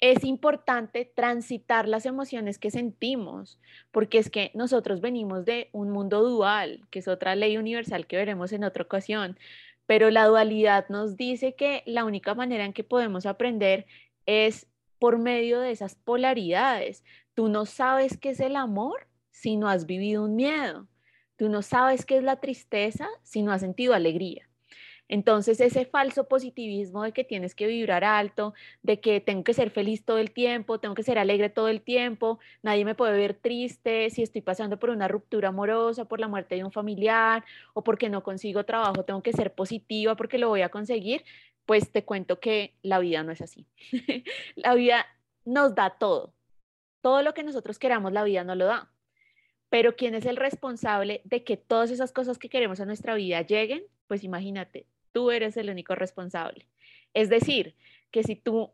Es 0.02 0.24
importante 0.24 1.06
transitar 1.06 1.88
las 1.88 2.06
emociones 2.06 2.58
que 2.58 2.72
sentimos, 2.72 3.60
porque 3.92 4.18
es 4.18 4.30
que 4.30 4.52
nosotros 4.56 5.00
venimos 5.00 5.46
de 5.46 5.70
un 5.72 5.92
mundo 5.92 6.24
dual, 6.24 6.82
que 6.90 7.00
es 7.00 7.08
otra 7.08 7.36
ley 7.36 7.58
universal 7.58 8.08
que 8.08 8.18
veremos 8.18 8.52
en 8.52 8.64
otra 8.64 8.84
ocasión, 8.84 9.38
pero 9.86 10.10
la 10.10 10.26
dualidad 10.26 10.88
nos 10.90 11.18
dice 11.18 11.56
que 11.56 11.84
la 11.86 12.04
única 12.04 12.34
manera 12.34 12.66
en 12.66 12.74
que 12.74 12.84
podemos 12.84 13.26
aprender 13.26 13.86
es 14.26 14.68
por 14.98 15.20
medio 15.20 15.60
de 15.60 15.72
esas 15.72 15.96
polaridades. 15.96 17.04
Tú 17.34 17.48
no 17.48 17.66
sabes 17.66 18.18
qué 18.18 18.32
es 18.32 18.40
el 18.40 18.56
amor 18.56 19.08
si 19.32 19.56
no 19.58 19.70
has 19.70 19.86
vivido 19.86 20.24
un 20.24 20.36
miedo. 20.36 20.88
Tú 21.36 21.50
no 21.50 21.62
sabes 21.62 22.06
qué 22.06 22.18
es 22.18 22.24
la 22.24 22.40
tristeza 22.40 23.08
si 23.24 23.42
no 23.42 23.52
has 23.52 23.62
sentido 23.62 23.94
alegría. 23.94 24.51
Entonces, 25.12 25.60
ese 25.60 25.84
falso 25.84 26.30
positivismo 26.30 27.04
de 27.04 27.12
que 27.12 27.26
tienes 27.26 27.54
que 27.54 27.68
vibrar 27.68 28.06
alto, 28.06 28.54
de 28.82 29.02
que 29.02 29.20
tengo 29.20 29.44
que 29.44 29.54
ser 29.54 29.70
feliz 29.70 30.06
todo 30.06 30.20
el 30.20 30.32
tiempo, 30.32 30.80
tengo 30.80 30.96
que 30.96 31.04
ser 31.04 31.20
alegre 31.20 31.50
todo 31.50 31.68
el 31.68 31.82
tiempo, 31.82 32.40
nadie 32.64 32.86
me 32.86 32.96
puede 32.96 33.18
ver 33.18 33.34
triste 33.34 34.10
si 34.10 34.24
estoy 34.24 34.40
pasando 34.42 34.80
por 34.80 34.90
una 34.90 35.10
ruptura 35.10 35.50
amorosa, 35.50 36.06
por 36.06 36.22
la 36.22 36.30
muerte 36.30 36.56
de 36.56 36.64
un 36.64 36.72
familiar 36.72 37.44
o 37.74 37.84
porque 37.84 38.08
no 38.10 38.24
consigo 38.24 38.64
trabajo, 38.64 39.04
tengo 39.04 39.22
que 39.22 39.34
ser 39.34 39.54
positiva 39.54 40.16
porque 40.16 40.38
lo 40.38 40.48
voy 40.48 40.62
a 40.62 40.70
conseguir, 40.70 41.26
pues 41.66 41.92
te 41.92 42.06
cuento 42.06 42.40
que 42.40 42.74
la 42.82 43.00
vida 43.00 43.22
no 43.22 43.34
es 43.34 43.42
así. 43.42 43.68
la 44.56 44.76
vida 44.76 45.06
nos 45.44 45.76
da 45.76 45.90
todo. 45.90 46.34
Todo 47.02 47.22
lo 47.22 47.34
que 47.34 47.44
nosotros 47.44 47.80
queramos, 47.80 48.14
la 48.14 48.24
vida 48.24 48.46
no 48.46 48.56
lo 48.56 48.64
da. 48.66 48.90
Pero 49.70 49.98
¿quién 49.98 50.16
es 50.16 50.26
el 50.26 50.38
responsable 50.38 51.20
de 51.26 51.44
que 51.44 51.58
todas 51.58 51.92
esas 51.92 52.14
cosas 52.14 52.38
que 52.38 52.48
queremos 52.48 52.80
en 52.80 52.88
nuestra 52.88 53.14
vida 53.16 53.42
lleguen? 53.42 53.84
Pues 54.08 54.24
imagínate, 54.24 54.86
tú 55.12 55.32
eres 55.32 55.58
el 55.58 55.70
único 55.70 55.96
responsable. 55.96 56.68
Es 57.14 57.30
decir, 57.30 57.76
que 58.12 58.24
si 58.24 58.36
tú 58.36 58.72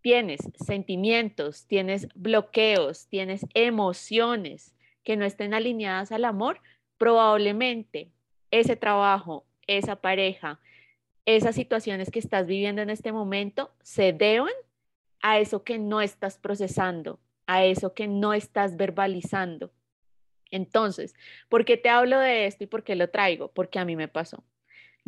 tienes 0.00 0.40
sentimientos, 0.64 1.66
tienes 1.66 2.08
bloqueos, 2.14 3.08
tienes 3.08 3.44
emociones 3.54 4.74
que 5.02 5.16
no 5.16 5.24
estén 5.24 5.54
alineadas 5.54 6.12
al 6.12 6.24
amor, 6.24 6.60
probablemente 6.98 8.10
ese 8.50 8.76
trabajo, 8.76 9.46
esa 9.66 9.96
pareja, 9.96 10.60
esas 11.24 11.54
situaciones 11.54 12.10
que 12.10 12.20
estás 12.20 12.46
viviendo 12.46 12.82
en 12.82 12.90
este 12.90 13.12
momento 13.12 13.72
se 13.82 14.12
deban 14.12 14.52
a 15.20 15.38
eso 15.38 15.64
que 15.64 15.78
no 15.78 16.00
estás 16.00 16.38
procesando, 16.38 17.18
a 17.46 17.64
eso 17.64 17.94
que 17.94 18.06
no 18.06 18.32
estás 18.32 18.76
verbalizando. 18.76 19.72
Entonces, 20.50 21.14
¿por 21.48 21.64
qué 21.64 21.76
te 21.76 21.88
hablo 21.88 22.18
de 22.20 22.46
esto 22.46 22.64
y 22.64 22.66
por 22.68 22.84
qué 22.84 22.94
lo 22.94 23.10
traigo? 23.10 23.48
Porque 23.48 23.78
a 23.78 23.84
mí 23.84 23.96
me 23.96 24.08
pasó. 24.08 24.44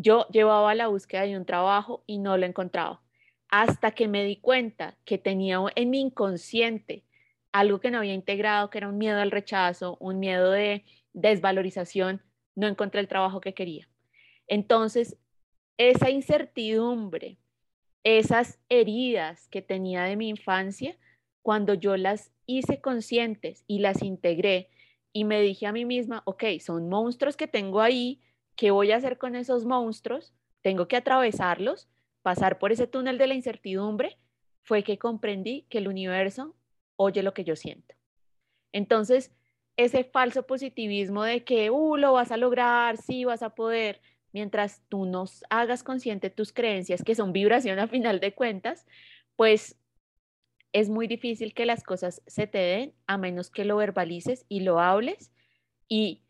Yo 0.01 0.29
llevaba 0.29 0.77
la 0.77 0.87
búsqueda 0.87 1.23
de 1.23 1.37
un 1.37 1.45
trabajo 1.45 2.05
y 2.07 2.19
no 2.19 2.37
lo 2.37 2.47
encontraba, 2.47 3.03
hasta 3.49 3.91
que 3.91 4.07
me 4.07 4.23
di 4.23 4.37
cuenta 4.37 4.97
que 5.05 5.19
tenía 5.19 5.59
en 5.75 5.91
mi 5.91 6.01
inconsciente 6.01 7.03
algo 7.51 7.81
que 7.81 7.91
no 7.91 7.99
había 7.99 8.15
integrado, 8.15 8.71
que 8.71 8.79
era 8.79 8.89
un 8.89 8.97
miedo 8.97 9.21
al 9.21 9.33
rechazo, 9.33 9.97
un 9.99 10.21
miedo 10.21 10.53
de 10.53 10.85
desvalorización, 11.15 12.23
no 12.55 12.69
encontré 12.69 13.01
el 13.01 13.09
trabajo 13.09 13.41
que 13.41 13.55
quería. 13.55 13.89
Entonces, 14.47 15.17
esa 15.79 16.11
incertidumbre, 16.11 17.37
esas 18.05 18.61
heridas 18.69 19.49
que 19.49 19.63
tenía 19.63 20.05
de 20.05 20.15
mi 20.15 20.29
infancia, 20.29 20.97
cuando 21.43 21.75
yo 21.75 21.97
las 21.97 22.31
hice 22.47 22.81
conscientes 22.81 23.65
y 23.67 23.81
las 23.81 24.03
integré 24.03 24.71
y 25.13 25.25
me 25.25 25.41
dije 25.41 25.67
a 25.67 25.73
mí 25.73 25.85
misma, 25.85 26.23
ok, 26.25 26.45
son 26.61 26.89
monstruos 26.89 27.37
que 27.37 27.49
tengo 27.49 27.81
ahí, 27.81 28.21
¿Qué 28.59 28.73
voy 28.73 28.91
a 28.91 28.97
hacer 28.97 29.19
con 29.19 29.37
esos 29.37 29.65
monstruos? 29.65 30.35
Tengo 30.63 30.89
que 30.89 30.97
atravesarlos, 30.97 31.89
pasar 32.23 32.59
por 32.59 32.73
ese 32.73 32.89
túnel 32.89 33.17
de 33.17 33.29
la 33.29 33.35
incertidumbre. 33.35 34.19
Fue 34.65 34.83
que 34.83 34.99
comprendí 34.99 35.65
que 35.71 35.79
el 35.79 35.87
universo 35.87 36.57
oye 36.97 37.23
lo 37.23 37.35
que 37.35 37.45
yo 37.45 37.55
siento. 37.55 37.95
Entonces, 38.73 39.31
ese 39.77 40.03
falso 40.03 40.45
positivismo 40.45 41.23
de 41.23 41.45
que, 41.45 41.71
uh, 41.71 41.97
lo 41.97 42.15
vas 42.15 42.33
a 42.33 42.37
lograr, 42.37 42.97
sí 42.97 43.25
vas 43.25 43.45
a 43.45 43.55
poder, 43.55 44.01
mientras 44.33 44.83
tú 44.89 45.07
no 45.07 45.27
hagas 45.51 45.85
consciente 45.85 46.29
tus 46.29 46.53
creencias, 46.53 47.05
que 47.05 47.15
son 47.15 47.33
vibración 47.33 47.79
a 47.79 47.87
final 47.87 48.19
de 48.19 48.35
cuentas, 48.35 48.89
pues 49.37 49.79
es 50.73 50.89
muy 50.89 51.07
difícil 51.07 51.55
que 51.55 51.65
las 51.65 51.85
cosas 51.85 52.23
se 52.27 52.49
te 52.49 52.59
den 52.59 52.95
a 53.07 53.19
menos 53.19 53.51
que 53.51 53.65
lo 53.65 53.77
verbalices 53.77 54.47
y 54.49 54.61
lo 54.61 54.81
hables 54.81 55.31
y 55.87 56.25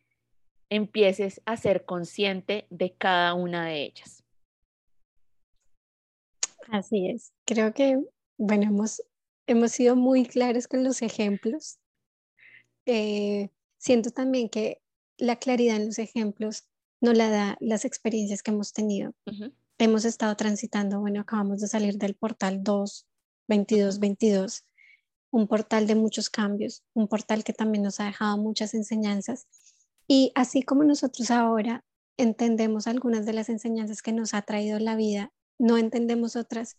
empieces 0.70 1.40
a 1.44 1.56
ser 1.56 1.84
consciente 1.84 2.66
de 2.70 2.92
cada 2.92 3.34
una 3.34 3.66
de 3.66 3.82
ellas. 3.84 4.24
Así 6.70 7.08
es. 7.08 7.32
Creo 7.46 7.72
que, 7.72 7.98
bueno, 8.36 8.64
hemos, 8.64 9.02
hemos 9.46 9.72
sido 9.72 9.96
muy 9.96 10.26
claros 10.26 10.68
con 10.68 10.84
los 10.84 11.00
ejemplos. 11.02 11.78
Eh, 12.84 13.50
siento 13.78 14.10
también 14.10 14.48
que 14.48 14.82
la 15.16 15.36
claridad 15.36 15.76
en 15.76 15.86
los 15.86 15.98
ejemplos 15.98 16.68
no 17.00 17.12
la 17.12 17.30
da 17.30 17.56
las 17.60 17.84
experiencias 17.84 18.42
que 18.42 18.50
hemos 18.50 18.72
tenido. 18.72 19.14
Hemos 19.78 20.04
estado 20.04 20.36
transitando, 20.36 21.00
bueno, 21.00 21.20
acabamos 21.20 21.60
de 21.60 21.68
salir 21.68 21.96
del 21.96 22.14
portal 22.14 22.62
2, 22.62 23.06
22, 23.46 24.00
22, 24.00 24.64
un 25.30 25.46
portal 25.46 25.86
de 25.86 25.94
muchos 25.94 26.28
cambios, 26.28 26.82
un 26.94 27.06
portal 27.08 27.44
que 27.44 27.52
también 27.52 27.84
nos 27.84 28.00
ha 28.00 28.06
dejado 28.06 28.36
muchas 28.36 28.74
enseñanzas 28.74 29.46
y 30.08 30.32
así 30.34 30.62
como 30.62 30.82
nosotros 30.84 31.30
ahora 31.30 31.84
entendemos 32.16 32.86
algunas 32.86 33.26
de 33.26 33.34
las 33.34 33.48
enseñanzas 33.48 34.02
que 34.02 34.12
nos 34.12 34.34
ha 34.34 34.42
traído 34.42 34.78
la 34.80 34.96
vida, 34.96 35.32
no 35.58 35.76
entendemos 35.76 36.34
otras, 36.34 36.78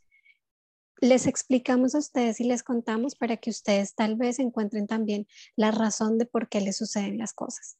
les 0.99 1.27
explicamos 1.27 1.95
a 1.95 1.99
ustedes 1.99 2.41
y 2.41 2.43
les 2.43 2.63
contamos 2.63 3.15
para 3.15 3.37
que 3.37 3.49
ustedes 3.49 3.95
tal 3.95 4.15
vez 4.15 4.39
encuentren 4.39 4.87
también 4.87 5.27
la 5.55 5.71
razón 5.71 6.17
de 6.17 6.25
por 6.25 6.49
qué 6.49 6.59
les 6.59 6.75
suceden 6.75 7.17
las 7.17 7.33
cosas. 7.33 7.77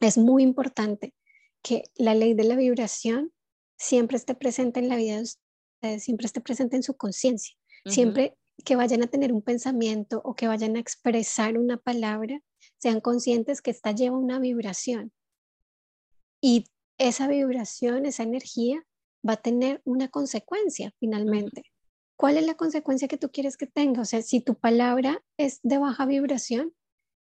Es 0.00 0.16
muy 0.16 0.42
importante 0.42 1.14
que 1.62 1.84
la 1.96 2.14
ley 2.14 2.34
de 2.34 2.44
la 2.44 2.56
vibración 2.56 3.32
siempre 3.76 4.16
esté 4.16 4.34
presente 4.34 4.80
en 4.80 4.88
la 4.88 4.96
vida 4.96 5.16
de 5.16 5.22
ustedes, 5.22 6.04
siempre 6.04 6.26
esté 6.26 6.40
presente 6.40 6.76
en 6.76 6.82
su 6.82 6.96
conciencia, 6.96 7.56
siempre 7.84 8.36
que 8.64 8.76
vayan 8.76 9.02
a 9.02 9.06
tener 9.06 9.32
un 9.32 9.42
pensamiento 9.42 10.22
o 10.24 10.34
que 10.34 10.48
vayan 10.48 10.76
a 10.76 10.80
expresar 10.80 11.58
una 11.58 11.76
palabra, 11.76 12.40
sean 12.78 13.00
conscientes 13.00 13.62
que 13.62 13.70
esta 13.70 13.92
lleva 13.92 14.18
una 14.18 14.38
vibración 14.38 15.12
y 16.40 16.66
esa 16.98 17.28
vibración, 17.28 18.06
esa 18.06 18.22
energía 18.22 18.84
va 19.26 19.34
a 19.34 19.42
tener 19.42 19.82
una 19.84 20.08
consecuencia 20.08 20.92
finalmente. 20.98 21.64
¿Cuál 22.16 22.38
es 22.38 22.46
la 22.46 22.54
consecuencia 22.54 23.08
que 23.08 23.18
tú 23.18 23.30
quieres 23.30 23.56
que 23.56 23.66
tenga? 23.66 24.02
O 24.02 24.04
sea, 24.04 24.22
si 24.22 24.40
tu 24.40 24.54
palabra 24.54 25.22
es 25.36 25.60
de 25.62 25.78
baja 25.78 26.06
vibración, 26.06 26.72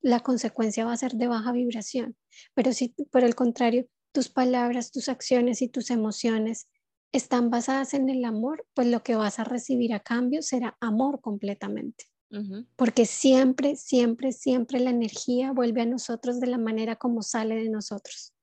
la 0.01 0.21
consecuencia 0.21 0.85
va 0.85 0.93
a 0.93 0.97
ser 0.97 1.13
de 1.13 1.27
baja 1.27 1.51
vibración. 1.51 2.15
Pero 2.55 2.73
si 2.73 2.95
por 3.11 3.23
el 3.23 3.35
contrario, 3.35 3.87
tus 4.11 4.29
palabras, 4.29 4.91
tus 4.91 5.09
acciones 5.09 5.61
y 5.61 5.67
tus 5.67 5.91
emociones 5.91 6.67
están 7.11 7.49
basadas 7.49 7.93
en 7.93 8.09
el 8.09 8.23
amor, 8.25 8.65
pues 8.73 8.87
lo 8.87 9.03
que 9.03 9.15
vas 9.15 9.39
a 9.39 9.43
recibir 9.43 9.93
a 9.93 9.99
cambio 9.99 10.41
será 10.41 10.77
amor 10.79 11.21
completamente. 11.21 12.05
Porque 12.75 13.05
siempre, 13.05 13.75
siempre, 13.75 14.31
siempre 14.31 14.79
la 14.79 14.91
energía 14.91 15.51
vuelve 15.51 15.81
a 15.81 15.85
nosotros 15.85 16.39
de 16.39 16.47
la 16.47 16.57
manera 16.57 16.95
como 16.95 17.23
sale 17.23 17.55
de 17.55 17.69
nosotros. 17.69 18.33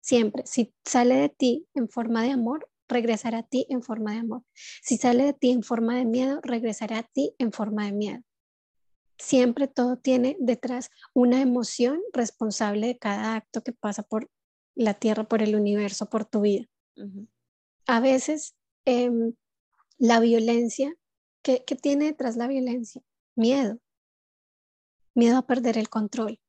Siempre. 0.00 0.42
Si 0.46 0.74
sale 0.84 1.14
de 1.16 1.28
ti 1.28 1.66
en 1.74 1.88
forma 1.88 2.22
de 2.22 2.30
amor, 2.30 2.68
regresará 2.88 3.38
a 3.38 3.42
ti 3.42 3.66
en 3.68 3.82
forma 3.82 4.12
de 4.12 4.18
amor. 4.18 4.42
Si 4.82 4.96
sale 4.96 5.24
de 5.24 5.32
ti 5.32 5.50
en 5.50 5.62
forma 5.62 5.96
de 5.96 6.04
miedo, 6.04 6.40
regresará 6.42 6.98
a 6.98 7.02
ti 7.02 7.34
en 7.38 7.52
forma 7.52 7.86
de 7.86 7.92
miedo. 7.92 8.22
Siempre 9.18 9.66
todo 9.66 9.96
tiene 9.96 10.36
detrás 10.40 10.90
una 11.14 11.40
emoción 11.40 12.00
responsable 12.12 12.88
de 12.88 12.98
cada 12.98 13.34
acto 13.36 13.62
que 13.62 13.72
pasa 13.72 14.02
por 14.02 14.30
la 14.74 14.94
tierra, 14.94 15.24
por 15.24 15.42
el 15.42 15.56
universo, 15.56 16.10
por 16.10 16.24
tu 16.24 16.42
vida. 16.42 16.66
A 17.86 18.00
veces 18.00 18.54
em, 18.84 19.34
la 19.98 20.20
violencia, 20.20 20.94
¿qué, 21.42 21.64
¿qué 21.66 21.76
tiene 21.76 22.06
detrás 22.06 22.36
la 22.36 22.46
violencia? 22.46 23.02
Miedo, 23.36 23.78
miedo 25.14 25.38
a 25.38 25.46
perder 25.46 25.78
el 25.78 25.88
control, 25.88 26.40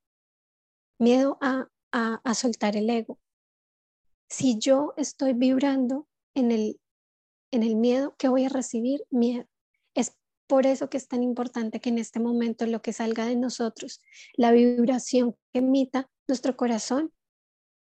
miedo 0.99 1.37
a, 1.41 1.67
a, 1.91 2.33
soltar 2.33 2.75
el 2.75 2.89
ego. 2.89 3.19
Si 4.29 4.57
yo 4.59 4.93
estoy 4.97 5.33
vibrando 5.33 6.07
en 6.33 6.51
el, 6.51 6.79
en 7.51 7.63
el 7.63 7.75
miedo, 7.75 8.15
¿qué 8.17 8.27
voy 8.27 8.45
a 8.45 8.49
recibir? 8.49 9.05
Miedo. 9.09 9.45
Es 9.93 10.17
por 10.47 10.65
eso 10.65 10.89
que 10.89 10.97
es 10.97 11.07
tan 11.07 11.23
importante 11.23 11.79
que 11.79 11.89
en 11.89 11.97
este 11.97 12.19
momento 12.19 12.65
lo 12.65 12.81
que 12.81 12.93
salga 12.93 13.25
de 13.25 13.35
nosotros, 13.35 14.01
la 14.33 14.51
vibración 14.51 15.35
que 15.53 15.59
emita 15.59 16.09
nuestro 16.27 16.57
corazón, 16.57 17.13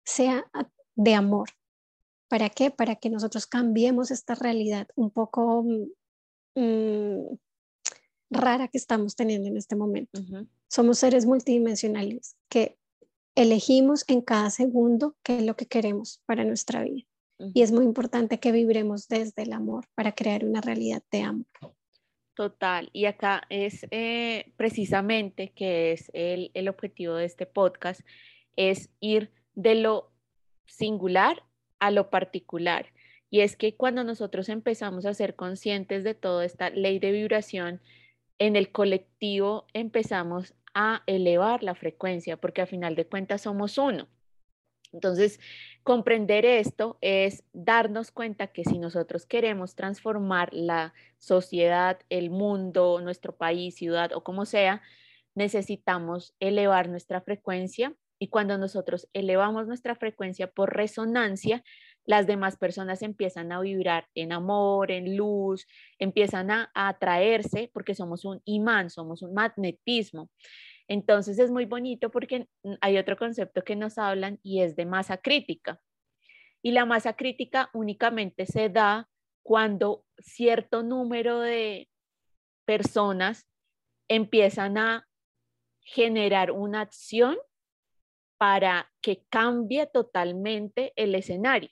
sea 0.04 0.50
de 0.96 1.14
amor. 1.14 1.50
¿Para 2.28 2.50
qué? 2.50 2.70
Para 2.70 2.96
que 2.96 3.10
nosotros 3.10 3.46
cambiemos 3.46 4.10
esta 4.10 4.34
realidad 4.34 4.88
un 4.96 5.10
poco 5.10 5.64
mm, 6.54 7.36
rara 8.34 8.68
que 8.68 8.78
estamos 8.78 9.16
teniendo 9.16 9.48
en 9.48 9.56
este 9.56 9.76
momento. 9.76 10.20
Somos 10.68 10.98
seres 10.98 11.24
multidimensionales 11.26 12.36
que 12.48 12.76
elegimos 13.34 14.04
en 14.08 14.20
cada 14.20 14.50
segundo 14.50 15.16
qué 15.22 15.38
es 15.38 15.44
lo 15.44 15.56
que 15.56 15.66
queremos 15.66 16.20
para 16.26 16.44
nuestra 16.44 16.82
vida. 16.82 17.06
Y 17.38 17.62
es 17.62 17.72
muy 17.72 17.84
importante 17.84 18.38
que 18.38 18.52
vibremos 18.52 19.08
desde 19.08 19.42
el 19.42 19.52
amor 19.52 19.86
para 19.94 20.12
crear 20.12 20.44
una 20.44 20.60
realidad 20.60 21.02
de 21.10 21.22
amor. 21.22 21.46
Total, 22.34 22.90
y 22.92 23.04
acá 23.04 23.42
es 23.48 23.86
eh, 23.90 24.52
precisamente 24.56 25.52
que 25.52 25.92
es 25.92 26.10
el, 26.14 26.50
el 26.54 26.68
objetivo 26.68 27.14
de 27.14 27.26
este 27.26 27.46
podcast, 27.46 28.00
es 28.56 28.90
ir 29.00 29.32
de 29.54 29.76
lo 29.76 30.12
singular 30.66 31.44
a 31.78 31.90
lo 31.90 32.10
particular 32.10 32.86
Y 33.30 33.40
es 33.40 33.56
que 33.56 33.76
cuando 33.76 34.04
nosotros 34.04 34.48
empezamos 34.48 35.06
a 35.06 35.14
ser 35.14 35.34
conscientes 35.34 36.04
de 36.04 36.14
toda 36.14 36.44
esta 36.44 36.70
ley 36.70 36.98
de 36.98 37.12
vibración, 37.12 37.80
en 38.38 38.56
el 38.56 38.72
colectivo 38.72 39.66
empezamos 39.72 40.54
a 40.74 41.02
elevar 41.06 41.62
la 41.62 41.74
frecuencia, 41.74 42.36
porque 42.36 42.62
a 42.62 42.66
final 42.66 42.96
de 42.96 43.06
cuentas 43.06 43.42
somos 43.42 43.78
uno. 43.78 44.08
Entonces, 44.92 45.40
comprender 45.82 46.46
esto 46.46 46.98
es 47.00 47.44
darnos 47.52 48.12
cuenta 48.12 48.48
que 48.48 48.64
si 48.64 48.78
nosotros 48.78 49.26
queremos 49.26 49.74
transformar 49.74 50.54
la 50.54 50.94
sociedad, 51.18 51.98
el 52.10 52.30
mundo, 52.30 53.00
nuestro 53.00 53.36
país, 53.36 53.74
ciudad 53.74 54.12
o 54.14 54.22
como 54.22 54.46
sea, 54.46 54.82
necesitamos 55.34 56.34
elevar 56.38 56.88
nuestra 56.88 57.20
frecuencia 57.20 57.92
y 58.20 58.28
cuando 58.28 58.56
nosotros 58.56 59.08
elevamos 59.12 59.66
nuestra 59.66 59.96
frecuencia 59.96 60.50
por 60.50 60.74
resonancia, 60.74 61.64
las 62.06 62.26
demás 62.26 62.56
personas 62.56 63.02
empiezan 63.02 63.52
a 63.52 63.60
vibrar 63.60 64.08
en 64.14 64.32
amor, 64.32 64.90
en 64.90 65.16
luz, 65.16 65.66
empiezan 65.98 66.50
a, 66.50 66.70
atraerse 66.74 67.70
porque 67.72 67.94
somos 67.94 68.24
un 68.24 68.42
imán, 68.44 68.90
somos 68.90 69.22
un 69.22 69.32
magnetismo. 69.32 70.30
Entonces 70.86 71.38
es 71.38 71.50
muy 71.50 71.64
bonito 71.64 72.10
porque 72.10 72.46
hay 72.80 72.98
otro 72.98 73.16
concepto 73.16 73.64
que 73.64 73.76
nos 73.76 73.96
hablan 73.96 74.38
y 74.42 74.60
es 74.60 74.76
de 74.76 74.84
masa 74.84 75.16
crítica. 75.16 75.80
Y 76.62 76.72
la 76.72 76.84
masa 76.84 77.14
crítica 77.14 77.70
únicamente 77.72 78.46
se 78.46 78.68
da 78.68 79.08
cuando 79.42 80.04
cierto 80.18 80.82
número 80.82 81.40
de 81.40 81.88
personas 82.64 83.46
empiezan 84.08 84.78
a 84.78 85.06
generar 85.80 86.50
una 86.50 86.82
acción 86.82 87.36
para 88.38 88.90
que 89.00 89.24
cambie 89.30 89.86
totalmente 89.86 90.92
el 90.96 91.14
escenario. 91.14 91.70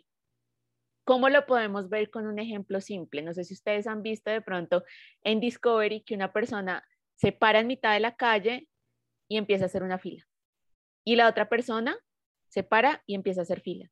¿Cómo 1.05 1.29
lo 1.29 1.47
podemos 1.47 1.88
ver 1.88 2.11
con 2.11 2.27
un 2.27 2.38
ejemplo 2.38 2.81
simple? 2.81 3.23
No 3.23 3.35
sé 3.35 3.45
si 3.45 3.55
ustedes 3.55 3.87
han 3.87 4.03
visto 4.03 4.31
de 4.31 4.41
pronto 4.41 4.85
en 5.23 5.41
Discovery 5.41 6.03
que 6.03 6.15
una 6.15 6.33
persona 6.33 6.85
se 7.17 7.33
para 7.33 7.61
en 7.61 7.67
mitad 7.67 7.95
de 7.95 8.01
la 8.01 8.17
calle 8.17 8.69
y 9.29 9.37
empieza 9.37 9.65
a 9.65 9.67
hacer 9.67 9.83
una 9.83 9.99
fila. 9.99 10.27
Y 11.05 11.17
la 11.17 11.29
otra 11.29 11.49
persona 11.49 11.97
se 12.49 12.62
para 12.62 13.03
y 13.07 13.15
empieza 13.15 13.41
a 13.41 13.43
hacer 13.43 13.61
fila. 13.61 13.91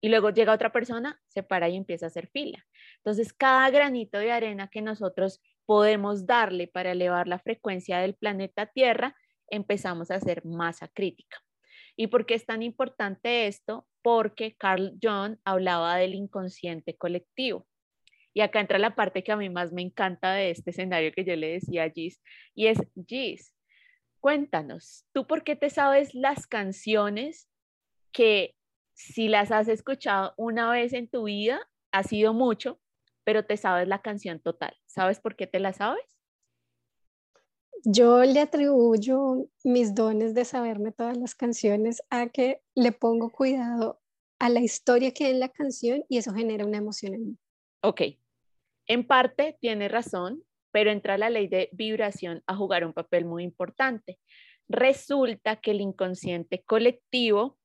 Y 0.00 0.10
luego 0.10 0.28
llega 0.30 0.52
otra 0.52 0.70
persona, 0.70 1.18
se 1.28 1.42
para 1.42 1.70
y 1.70 1.76
empieza 1.76 2.06
a 2.06 2.08
hacer 2.08 2.28
fila. 2.28 2.66
Entonces, 2.96 3.32
cada 3.32 3.70
granito 3.70 4.18
de 4.18 4.32
arena 4.32 4.68
que 4.68 4.82
nosotros 4.82 5.40
podemos 5.64 6.26
darle 6.26 6.68
para 6.68 6.92
elevar 6.92 7.26
la 7.26 7.38
frecuencia 7.38 7.98
del 8.00 8.14
planeta 8.14 8.66
Tierra, 8.66 9.16
empezamos 9.48 10.10
a 10.10 10.16
hacer 10.16 10.44
masa 10.44 10.88
crítica. 10.88 11.38
¿Y 11.96 12.08
por 12.08 12.26
qué 12.26 12.34
es 12.34 12.44
tan 12.44 12.62
importante 12.62 13.46
esto? 13.46 13.86
Porque 14.04 14.54
Carl 14.54 14.98
Jung 15.02 15.38
hablaba 15.46 15.96
del 15.96 16.14
inconsciente 16.14 16.94
colectivo. 16.94 17.66
Y 18.34 18.42
acá 18.42 18.60
entra 18.60 18.78
la 18.78 18.94
parte 18.94 19.24
que 19.24 19.32
a 19.32 19.36
mí 19.36 19.48
más 19.48 19.72
me 19.72 19.80
encanta 19.80 20.34
de 20.34 20.50
este 20.50 20.72
escenario 20.72 21.10
que 21.10 21.24
yo 21.24 21.34
le 21.36 21.52
decía 21.52 21.84
a 21.84 21.90
Gis, 21.90 22.20
y 22.54 22.66
es 22.66 22.78
Gis, 23.08 23.54
cuéntanos, 24.20 25.06
¿tú 25.14 25.26
por 25.26 25.42
qué 25.42 25.56
te 25.56 25.70
sabes 25.70 26.14
las 26.14 26.46
canciones 26.46 27.48
que 28.12 28.54
si 28.92 29.28
las 29.28 29.50
has 29.50 29.68
escuchado 29.68 30.34
una 30.36 30.70
vez 30.70 30.92
en 30.92 31.08
tu 31.08 31.24
vida, 31.24 31.66
ha 31.90 32.02
sido 32.02 32.34
mucho, 32.34 32.78
pero 33.24 33.46
te 33.46 33.56
sabes 33.56 33.88
la 33.88 34.02
canción 34.02 34.38
total? 34.38 34.76
¿Sabes 34.84 35.18
por 35.18 35.34
qué 35.34 35.46
te 35.46 35.60
la 35.60 35.72
sabes? 35.72 36.13
Yo 37.86 38.24
le 38.24 38.40
atribuyo 38.40 39.46
mis 39.62 39.94
dones 39.94 40.34
de 40.34 40.46
saberme 40.46 40.90
todas 40.90 41.18
las 41.18 41.34
canciones 41.34 42.02
a 42.08 42.28
que 42.28 42.60
le 42.74 42.92
pongo 42.92 43.30
cuidado 43.30 44.00
a 44.38 44.48
la 44.48 44.60
historia 44.60 45.12
que 45.12 45.26
hay 45.26 45.32
en 45.32 45.40
la 45.40 45.50
canción 45.50 46.02
y 46.08 46.16
eso 46.16 46.32
genera 46.32 46.64
una 46.64 46.78
emoción 46.78 47.14
en 47.14 47.26
mí. 47.26 47.38
Ok, 47.82 48.00
en 48.86 49.06
parte 49.06 49.58
tiene 49.60 49.88
razón, 49.88 50.42
pero 50.70 50.90
entra 50.90 51.18
la 51.18 51.28
ley 51.28 51.46
de 51.46 51.68
vibración 51.72 52.42
a 52.46 52.56
jugar 52.56 52.86
un 52.86 52.94
papel 52.94 53.26
muy 53.26 53.44
importante. 53.44 54.18
Resulta 54.66 55.56
que 55.56 55.72
el 55.72 55.82
inconsciente 55.82 56.62
colectivo, 56.64 57.58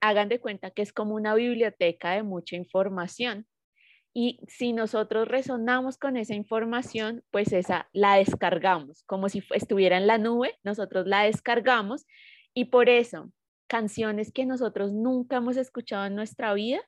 hagan 0.00 0.28
de 0.28 0.38
cuenta 0.38 0.70
que 0.70 0.82
es 0.82 0.92
como 0.92 1.14
una 1.14 1.34
biblioteca 1.34 2.12
de 2.12 2.22
mucha 2.22 2.56
información. 2.56 3.46
Y 4.16 4.38
si 4.46 4.72
nosotros 4.72 5.26
resonamos 5.26 5.98
con 5.98 6.16
esa 6.16 6.34
información, 6.34 7.24
pues 7.32 7.52
esa 7.52 7.88
la 7.92 8.14
descargamos, 8.14 9.02
como 9.02 9.28
si 9.28 9.42
estuviera 9.50 9.96
en 9.96 10.06
la 10.06 10.18
nube, 10.18 10.56
nosotros 10.62 11.06
la 11.06 11.22
descargamos 11.22 12.06
y 12.54 12.66
por 12.66 12.88
eso 12.88 13.32
canciones 13.66 14.30
que 14.30 14.46
nosotros 14.46 14.92
nunca 14.92 15.38
hemos 15.38 15.56
escuchado 15.56 16.06
en 16.06 16.14
nuestra 16.14 16.54
vida, 16.54 16.80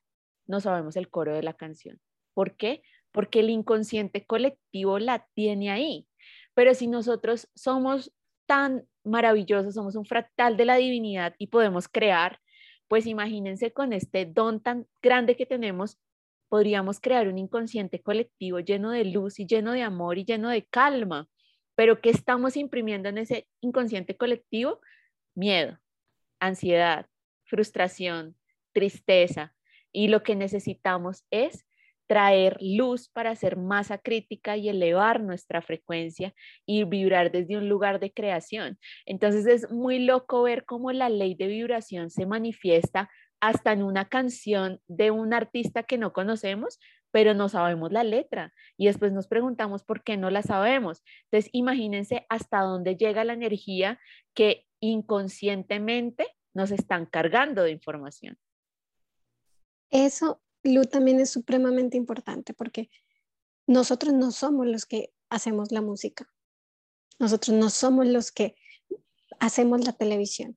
no 0.47 0.61
sabemos 0.61 0.97
el 0.97 1.11
coro 1.11 1.35
de 1.35 1.43
la 1.43 1.55
canción. 1.55 2.01
¿Por 2.33 2.57
qué? 2.57 2.83
Porque 3.11 3.41
el 3.41 3.51
inconsciente 3.51 4.25
colectivo 4.25 5.01
la 5.01 5.27
tiene 5.35 5.71
ahí. 5.71 6.07
Pero 6.55 6.75
si 6.75 6.87
nosotros 6.87 7.49
somos 7.57 8.13
tan 8.47 8.87
maravillosos, 9.03 9.75
somos 9.75 9.97
un 9.97 10.05
fractal 10.05 10.57
de 10.57 10.65
la 10.65 10.77
divinidad 10.77 11.35
y 11.39 11.49
podemos 11.49 11.89
crear, 11.89 12.41
pues 12.87 13.07
imagínense 13.07 13.73
con 13.73 13.93
este 13.93 14.27
don 14.27 14.61
tan 14.61 14.87
grande 15.03 15.35
que 15.35 15.47
tenemos, 15.47 15.99
podríamos 16.49 17.01
crear 17.01 17.29
un 17.29 17.39
inconsciente 17.39 18.03
colectivo 18.03 18.61
lleno 18.61 18.91
de 18.91 19.05
luz 19.05 19.39
y 19.41 19.47
lleno 19.47 19.73
de 19.73 19.83
amor 19.83 20.19
y 20.19 20.25
lleno 20.25 20.49
de 20.49 20.67
calma. 20.67 21.29
Pero 21.75 22.01
¿qué 22.01 22.11
estamos 22.11 22.57
imprimiendo 22.57 23.09
en 23.09 23.19
ese 23.19 23.47
inconsciente 23.61 24.17
colectivo? 24.17 24.81
Miedo, 25.35 25.79
ansiedad, 26.41 27.07
frustración, 27.45 28.37
tristeza. 28.73 29.55
Y 29.93 30.09
lo 30.09 30.23
que 30.23 30.37
necesitamos 30.37 31.25
es 31.31 31.67
traer 32.07 32.57
luz 32.61 33.09
para 33.09 33.31
hacer 33.31 33.57
masa 33.57 33.99
crítica 33.99 34.57
y 34.57 34.69
elevar 34.69 35.21
nuestra 35.21 35.61
frecuencia 35.61 36.35
y 36.65 36.85
vibrar 36.85 37.33
desde 37.33 37.57
un 37.57 37.69
lugar 37.69 38.01
de 38.01 38.13
creación. 38.13 38.79
Entonces 39.07 39.47
es 39.47 39.71
muy 39.71 39.99
loco 39.99 40.43
ver 40.43 40.65
cómo 40.65 40.93
la 40.93 41.09
ley 41.09 41.35
de 41.35 41.49
vibración 41.49 42.11
se 42.11 42.27
manifiesta 42.27 43.11
hasta 43.41 43.73
en 43.73 43.83
una 43.83 44.09
canción 44.09 44.81
de 44.89 45.11
un 45.11 45.35
artista 45.35 45.83
que 45.83 45.99
no 45.99 46.13
conocemos, 46.13 46.79
pero 47.11 47.35
no 47.35 47.49
sabemos 47.49 47.93
la 47.93 48.05
letra 48.05 48.53
y 48.77 48.87
después 48.87 49.13
nos 49.13 49.27
preguntamos 49.27 49.85
por 49.85 50.03
qué 50.03 50.17
no 50.17 50.31
la 50.31 50.43
sabemos. 50.43 51.03
Entonces, 51.25 51.51
imagínense 51.53 52.27
hasta 52.29 52.61
dónde 52.61 52.97
llega 52.97 53.25
la 53.25 53.33
energía 53.33 53.99
que 54.35 54.67
inconscientemente 54.81 56.27
nos 56.53 56.71
están 56.71 57.07
cargando 57.07 57.63
de 57.63 57.71
información. 57.71 58.39
Eso, 59.91 60.43
Lu, 60.63 60.85
también 60.85 61.21
es 61.21 61.31
supremamente 61.31 61.97
importante 61.97 62.55
porque 62.55 62.91
nosotros 63.67 64.13
no 64.13 64.31
somos 64.31 64.67
los 64.67 64.87
que 64.87 65.13
hacemos 65.31 65.73
la 65.73 65.81
música. 65.81 66.29
Nosotros 67.19 67.57
no 67.57 67.71
somos 67.71 68.07
los 68.07 68.31
que 68.31 68.57
hacemos 69.39 69.85
la 69.85 69.93
televisión. 69.93 70.57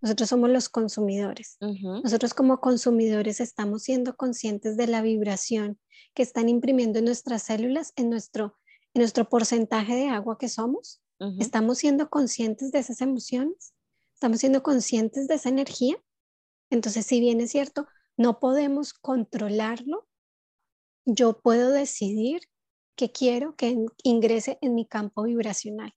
Nosotros 0.00 0.28
somos 0.28 0.50
los 0.50 0.68
consumidores. 0.68 1.56
Nosotros 1.60 2.34
como 2.34 2.60
consumidores 2.60 3.40
estamos 3.40 3.82
siendo 3.82 4.16
conscientes 4.16 4.76
de 4.76 4.86
la 4.86 5.02
vibración 5.02 5.78
que 6.14 6.22
están 6.22 6.48
imprimiendo 6.48 6.98
en 6.98 7.06
nuestras 7.06 7.44
células, 7.44 7.92
en 7.96 8.10
nuestro, 8.10 8.58
en 8.94 9.00
nuestro 9.00 9.28
porcentaje 9.28 9.94
de 9.94 10.08
agua 10.08 10.38
que 10.38 10.48
somos. 10.48 11.00
Estamos 11.38 11.78
siendo 11.78 12.10
conscientes 12.10 12.72
de 12.72 12.80
esas 12.80 13.00
emociones. 13.00 13.74
Estamos 14.14 14.40
siendo 14.40 14.62
conscientes 14.62 15.28
de 15.28 15.34
esa 15.34 15.48
energía. 15.48 15.96
Entonces, 16.70 17.06
si 17.06 17.20
bien 17.20 17.40
es 17.40 17.50
cierto, 17.50 17.86
no 18.16 18.38
podemos 18.38 18.92
controlarlo, 18.92 20.06
yo 21.06 21.40
puedo 21.40 21.70
decidir 21.70 22.42
que 22.96 23.12
quiero 23.12 23.56
que 23.56 23.86
ingrese 24.02 24.58
en 24.60 24.74
mi 24.74 24.86
campo 24.86 25.22
vibracional 25.22 25.95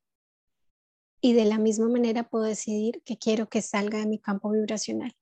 y 1.21 1.33
de 1.33 1.45
la 1.45 1.57
misma 1.57 1.89
manera 1.89 2.29
puedo 2.29 2.45
decidir 2.45 3.01
que 3.03 3.17
quiero 3.17 3.49
que 3.49 3.61
salga 3.61 3.99
de 3.99 4.07
mi 4.07 4.19
campo 4.19 4.51
vibracional, 4.51 5.13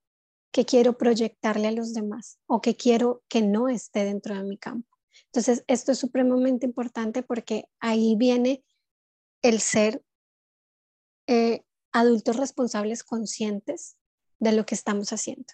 que 0.51 0.65
quiero 0.65 0.97
proyectarle 0.97 1.67
a 1.67 1.71
los 1.71 1.93
demás 1.93 2.39
o 2.45 2.61
que 2.61 2.75
quiero 2.75 3.23
que 3.27 3.41
no 3.41 3.69
esté 3.69 4.03
dentro 4.03 4.35
de 4.35 4.43
mi 4.43 4.57
campo. 4.57 4.89
Entonces, 5.25 5.63
esto 5.67 5.91
es 5.91 5.97
supremamente 5.99 6.65
importante 6.65 7.23
porque 7.23 7.65
ahí 7.79 8.15
viene 8.17 8.63
el 9.41 9.59
ser 9.59 10.03
eh, 11.27 11.63
adultos 11.91 12.37
responsables 12.37 13.03
conscientes 13.03 13.97
de 14.39 14.51
lo 14.51 14.65
que 14.65 14.75
estamos 14.75 15.11
haciendo. 15.11 15.53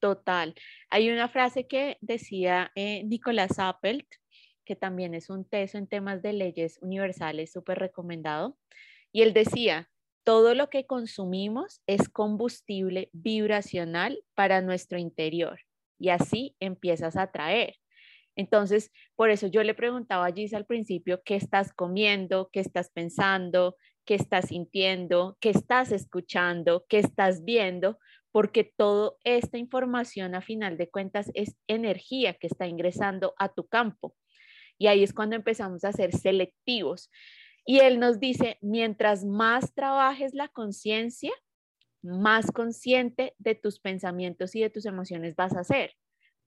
Total. 0.00 0.54
Hay 0.90 1.10
una 1.10 1.28
frase 1.28 1.66
que 1.66 1.96
decía 2.00 2.70
eh, 2.74 3.04
Nicolás 3.04 3.58
Appelt, 3.58 4.06
que 4.68 4.76
también 4.76 5.14
es 5.14 5.30
un 5.30 5.46
teso 5.46 5.78
en 5.78 5.86
temas 5.86 6.20
de 6.20 6.34
leyes 6.34 6.78
universales 6.82 7.50
súper 7.50 7.78
recomendado. 7.78 8.58
Y 9.10 9.22
él 9.22 9.32
decía, 9.32 9.88
todo 10.24 10.54
lo 10.54 10.68
que 10.68 10.84
consumimos 10.84 11.80
es 11.86 12.10
combustible 12.10 13.08
vibracional 13.14 14.22
para 14.34 14.60
nuestro 14.60 14.98
interior 14.98 15.58
y 15.98 16.10
así 16.10 16.54
empiezas 16.60 17.16
a 17.16 17.22
atraer. 17.22 17.76
Entonces, 18.36 18.92
por 19.16 19.30
eso 19.30 19.46
yo 19.46 19.62
le 19.62 19.72
preguntaba 19.72 20.26
a 20.26 20.32
Gis 20.32 20.52
al 20.52 20.66
principio, 20.66 21.22
¿qué 21.24 21.36
estás 21.36 21.72
comiendo? 21.72 22.50
¿Qué 22.52 22.60
estás 22.60 22.90
pensando? 22.90 23.74
¿Qué 24.04 24.16
estás 24.16 24.48
sintiendo? 24.48 25.38
¿Qué 25.40 25.48
estás 25.48 25.92
escuchando? 25.92 26.84
¿Qué 26.90 26.98
estás 26.98 27.42
viendo? 27.42 27.98
porque 28.30 28.62
toda 28.62 29.12
esta 29.24 29.58
información 29.58 30.34
a 30.34 30.42
final 30.42 30.76
de 30.76 30.88
cuentas 30.90 31.30
es 31.34 31.56
energía 31.66 32.34
que 32.34 32.46
está 32.46 32.66
ingresando 32.66 33.34
a 33.38 33.48
tu 33.48 33.66
campo. 33.66 34.14
Y 34.78 34.86
ahí 34.86 35.02
es 35.02 35.12
cuando 35.12 35.36
empezamos 35.36 35.84
a 35.84 35.92
ser 35.92 36.16
selectivos. 36.16 37.10
Y 37.66 37.80
él 37.80 37.98
nos 38.00 38.20
dice, 38.20 38.58
mientras 38.62 39.24
más 39.24 39.74
trabajes 39.74 40.32
la 40.34 40.48
conciencia, 40.48 41.32
más 42.02 42.50
consciente 42.50 43.34
de 43.38 43.54
tus 43.54 43.80
pensamientos 43.80 44.54
y 44.54 44.60
de 44.60 44.70
tus 44.70 44.86
emociones 44.86 45.36
vas 45.36 45.56
a 45.56 45.64
ser. 45.64 45.94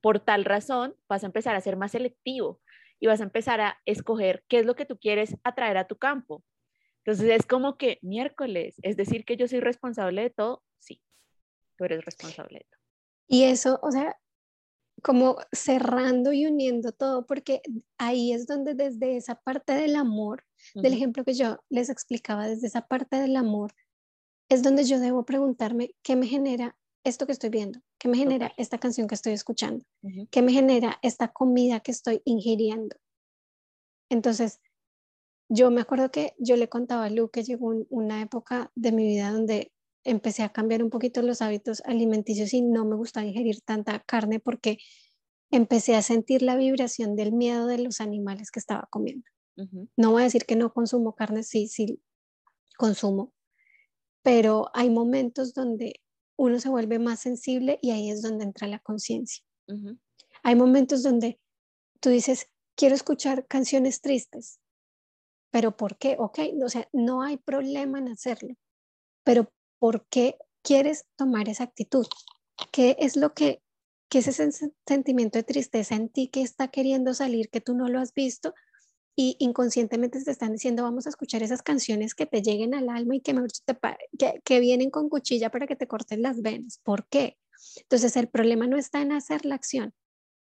Por 0.01 0.19
tal 0.19 0.45
razón, 0.45 0.95
vas 1.07 1.23
a 1.23 1.27
empezar 1.27 1.55
a 1.55 1.61
ser 1.61 1.77
más 1.77 1.91
selectivo 1.91 2.61
y 2.99 3.07
vas 3.07 3.19
a 3.19 3.25
empezar 3.25 3.61
a 3.61 3.77
escoger 3.85 4.43
qué 4.47 4.59
es 4.59 4.65
lo 4.65 4.75
que 4.75 4.85
tú 4.85 4.97
quieres 4.97 5.35
atraer 5.43 5.77
a 5.77 5.87
tu 5.87 5.97
campo. 5.97 6.43
Entonces 7.03 7.29
es 7.31 7.45
como 7.45 7.77
que 7.77 7.99
miércoles, 8.01 8.75
es 8.83 8.95
decir, 8.95 9.25
que 9.25 9.35
yo 9.35 9.47
soy 9.47 9.59
responsable 9.59 10.21
de 10.21 10.29
todo, 10.29 10.63
sí, 10.79 11.01
tú 11.77 11.85
eres 11.85 12.05
responsable 12.05 12.59
de 12.59 12.65
todo. 12.69 12.81
Y 13.27 13.43
eso, 13.45 13.79
o 13.81 13.91
sea, 13.91 14.17
como 15.01 15.37
cerrando 15.51 16.33
y 16.33 16.45
uniendo 16.45 16.91
todo, 16.91 17.25
porque 17.25 17.61
ahí 17.97 18.33
es 18.33 18.47
donde 18.47 18.73
desde 18.73 19.17
esa 19.17 19.35
parte 19.35 19.73
del 19.73 19.95
amor, 19.95 20.43
del 20.75 20.93
ejemplo 20.93 21.23
que 21.23 21.33
yo 21.33 21.59
les 21.69 21.89
explicaba, 21.89 22.47
desde 22.47 22.67
esa 22.67 22.87
parte 22.87 23.17
del 23.17 23.35
amor, 23.35 23.73
es 24.49 24.63
donde 24.63 24.83
yo 24.83 24.99
debo 24.99 25.25
preguntarme 25.25 25.95
qué 26.03 26.15
me 26.15 26.27
genera 26.27 26.77
esto 27.03 27.25
que 27.25 27.31
estoy 27.31 27.49
viendo, 27.49 27.79
qué 27.97 28.07
me 28.07 28.17
genera 28.17 28.53
esta 28.57 28.77
canción 28.77 29.07
que 29.07 29.15
estoy 29.15 29.33
escuchando, 29.33 29.85
qué 30.29 30.41
me 30.41 30.51
genera 30.51 30.99
esta 31.01 31.29
comida 31.29 31.79
que 31.79 31.91
estoy 31.91 32.21
ingiriendo. 32.25 32.95
Entonces, 34.09 34.59
yo 35.49 35.71
me 35.71 35.81
acuerdo 35.81 36.11
que 36.11 36.33
yo 36.37 36.55
le 36.57 36.69
contaba 36.69 37.05
a 37.05 37.09
Lu 37.09 37.29
que 37.29 37.43
llegó 37.43 37.73
una 37.89 38.21
época 38.21 38.71
de 38.75 38.91
mi 38.91 39.05
vida 39.07 39.31
donde 39.31 39.71
empecé 40.03 40.43
a 40.43 40.49
cambiar 40.49 40.83
un 40.83 40.89
poquito 40.89 41.21
los 41.21 41.41
hábitos 41.41 41.81
alimenticios 41.85 42.53
y 42.53 42.61
no 42.61 42.85
me 42.85 42.95
gustaba 42.95 43.25
ingerir 43.25 43.61
tanta 43.61 43.99
carne 43.99 44.39
porque 44.39 44.77
empecé 45.51 45.95
a 45.95 46.01
sentir 46.01 46.41
la 46.41 46.55
vibración 46.55 47.15
del 47.15 47.33
miedo 47.33 47.67
de 47.67 47.77
los 47.77 48.01
animales 48.01 48.51
que 48.51 48.59
estaba 48.59 48.87
comiendo. 48.89 49.25
No 49.95 50.11
voy 50.11 50.21
a 50.21 50.25
decir 50.25 50.45
que 50.45 50.55
no 50.55 50.73
consumo 50.73 51.13
carne, 51.13 51.43
sí, 51.43 51.67
sí 51.67 52.01
consumo, 52.77 53.31
pero 54.23 54.71
hay 54.73 54.89
momentos 54.89 55.53
donde 55.53 56.01
uno 56.35 56.59
se 56.59 56.69
vuelve 56.69 56.97
más 56.97 57.19
sensible 57.19 57.77
y 57.81 57.91
ahí 57.91 58.09
es 58.09 58.23
donde 58.23 58.45
entra 58.45 58.67
la 58.67 58.79
conciencia. 58.79 59.43
Hay 60.41 60.55
momentos 60.55 61.03
donde 61.03 61.39
tú 61.99 62.09
dices, 62.09 62.47
quiero 62.75 62.95
escuchar 62.95 63.45
canciones 63.45 64.01
tristes, 64.01 64.59
pero 65.51 65.77
¿por 65.77 65.97
qué? 65.97 66.15
Ok, 66.17 66.39
o 66.63 66.69
sea, 66.69 66.89
no 66.91 67.21
hay 67.21 67.37
problema 67.37 67.99
en 67.99 68.07
hacerlo, 68.07 68.55
pero 69.23 69.51
¿por 69.81 70.05
qué 70.09 70.37
quieres 70.61 71.05
tomar 71.15 71.49
esa 71.49 71.63
actitud? 71.63 72.05
¿Qué 72.71 72.95
es 72.99 73.17
lo 73.17 73.33
que, 73.33 73.63
qué 74.09 74.19
es 74.19 74.27
ese 74.27 74.71
sentimiento 74.85 75.39
de 75.39 75.43
tristeza 75.43 75.95
en 75.95 76.09
ti 76.09 76.27
que 76.27 76.43
está 76.43 76.67
queriendo 76.67 77.15
salir, 77.15 77.49
que 77.49 77.61
tú 77.61 77.73
no 77.73 77.89
lo 77.89 77.99
has 77.99 78.13
visto? 78.13 78.53
y 79.13 79.35
inconscientemente 79.39 80.23
te 80.23 80.31
están 80.31 80.53
diciendo 80.53 80.83
vamos 80.83 81.05
a 81.05 81.09
escuchar 81.09 81.43
esas 81.43 81.61
canciones 81.61 82.15
que 82.15 82.25
te 82.25 82.41
lleguen 82.41 82.73
al 82.73 82.89
alma 82.89 83.17
y 83.17 83.19
que, 83.19 83.35
que, 84.17 84.41
que 84.43 84.59
vienen 84.61 84.89
con 84.89 85.09
cuchilla 85.09 85.51
para 85.51 85.67
que 85.67 85.75
te 85.75 85.85
corten 85.85 86.21
las 86.21 86.41
venas. 86.41 86.79
¿Por 86.81 87.05
qué? 87.07 87.37
Entonces 87.81 88.15
el 88.15 88.29
problema 88.29 88.67
no 88.67 88.77
está 88.77 89.01
en 89.01 89.11
hacer 89.11 89.45
la 89.45 89.55
acción, 89.55 89.93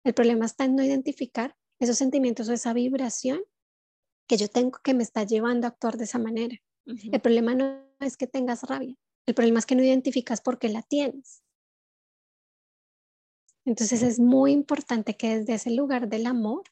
el 0.03 0.15
problema 0.15 0.47
está 0.47 0.65
en 0.65 0.77
no 0.77 0.83
identificar 0.83 1.55
esos 1.79 1.99
sentimientos 1.99 2.49
o 2.49 2.55
esa 2.55 2.73
vibración 2.73 3.43
que 4.27 4.39
yo 4.39 4.49
tengo 4.49 4.79
que 4.83 4.95
me 4.95 5.03
está 5.03 5.25
llevando 5.25 5.67
a 5.67 5.71
actuar 5.71 5.99
de 5.99 6.05
esa 6.05 6.19
manera. 6.19 6.57
El 6.87 7.21
problema 7.21 7.55
no 7.55 7.85
es 8.01 8.17
que 8.17 8.27
tengas 8.27 8.63
rabia, 8.63 8.97
el 9.27 9.35
problema 9.35 9.59
es 9.59 9.67
que 9.67 9.75
no 9.75 9.83
identificas 9.83 10.41
por 10.41 10.59
qué 10.59 10.69
la 10.69 10.83
tienes. 10.83 11.43
Entonces 13.65 14.03
es 14.03 14.21
muy 14.21 14.53
importante 14.53 15.17
que 15.17 15.39
desde 15.39 15.55
ese 15.55 15.71
lugar 15.71 16.09
del 16.09 16.27
amor 16.27 16.65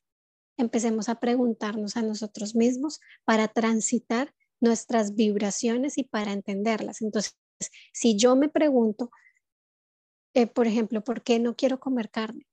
empecemos 0.59 1.09
a 1.09 1.21
preguntarnos 1.21 1.97
a 1.97 2.03
nosotros 2.03 2.55
mismos 2.55 3.01
para 3.25 3.49
transitar 3.49 4.35
nuestras 4.61 5.15
vibraciones 5.15 5.97
y 5.99 6.05
para 6.05 6.33
entenderlas. 6.33 7.01
Entonces, 7.01 7.37
si 7.93 8.17
yo 8.17 8.37
me 8.37 8.49
pregunto, 8.49 9.11
eh, 10.35 10.47
por 10.47 10.67
ejemplo, 10.67 11.03
¿por 11.03 11.23
qué 11.23 11.39
no 11.39 11.57
quiero 11.57 11.81
comer 11.81 12.11
carne? 12.11 12.47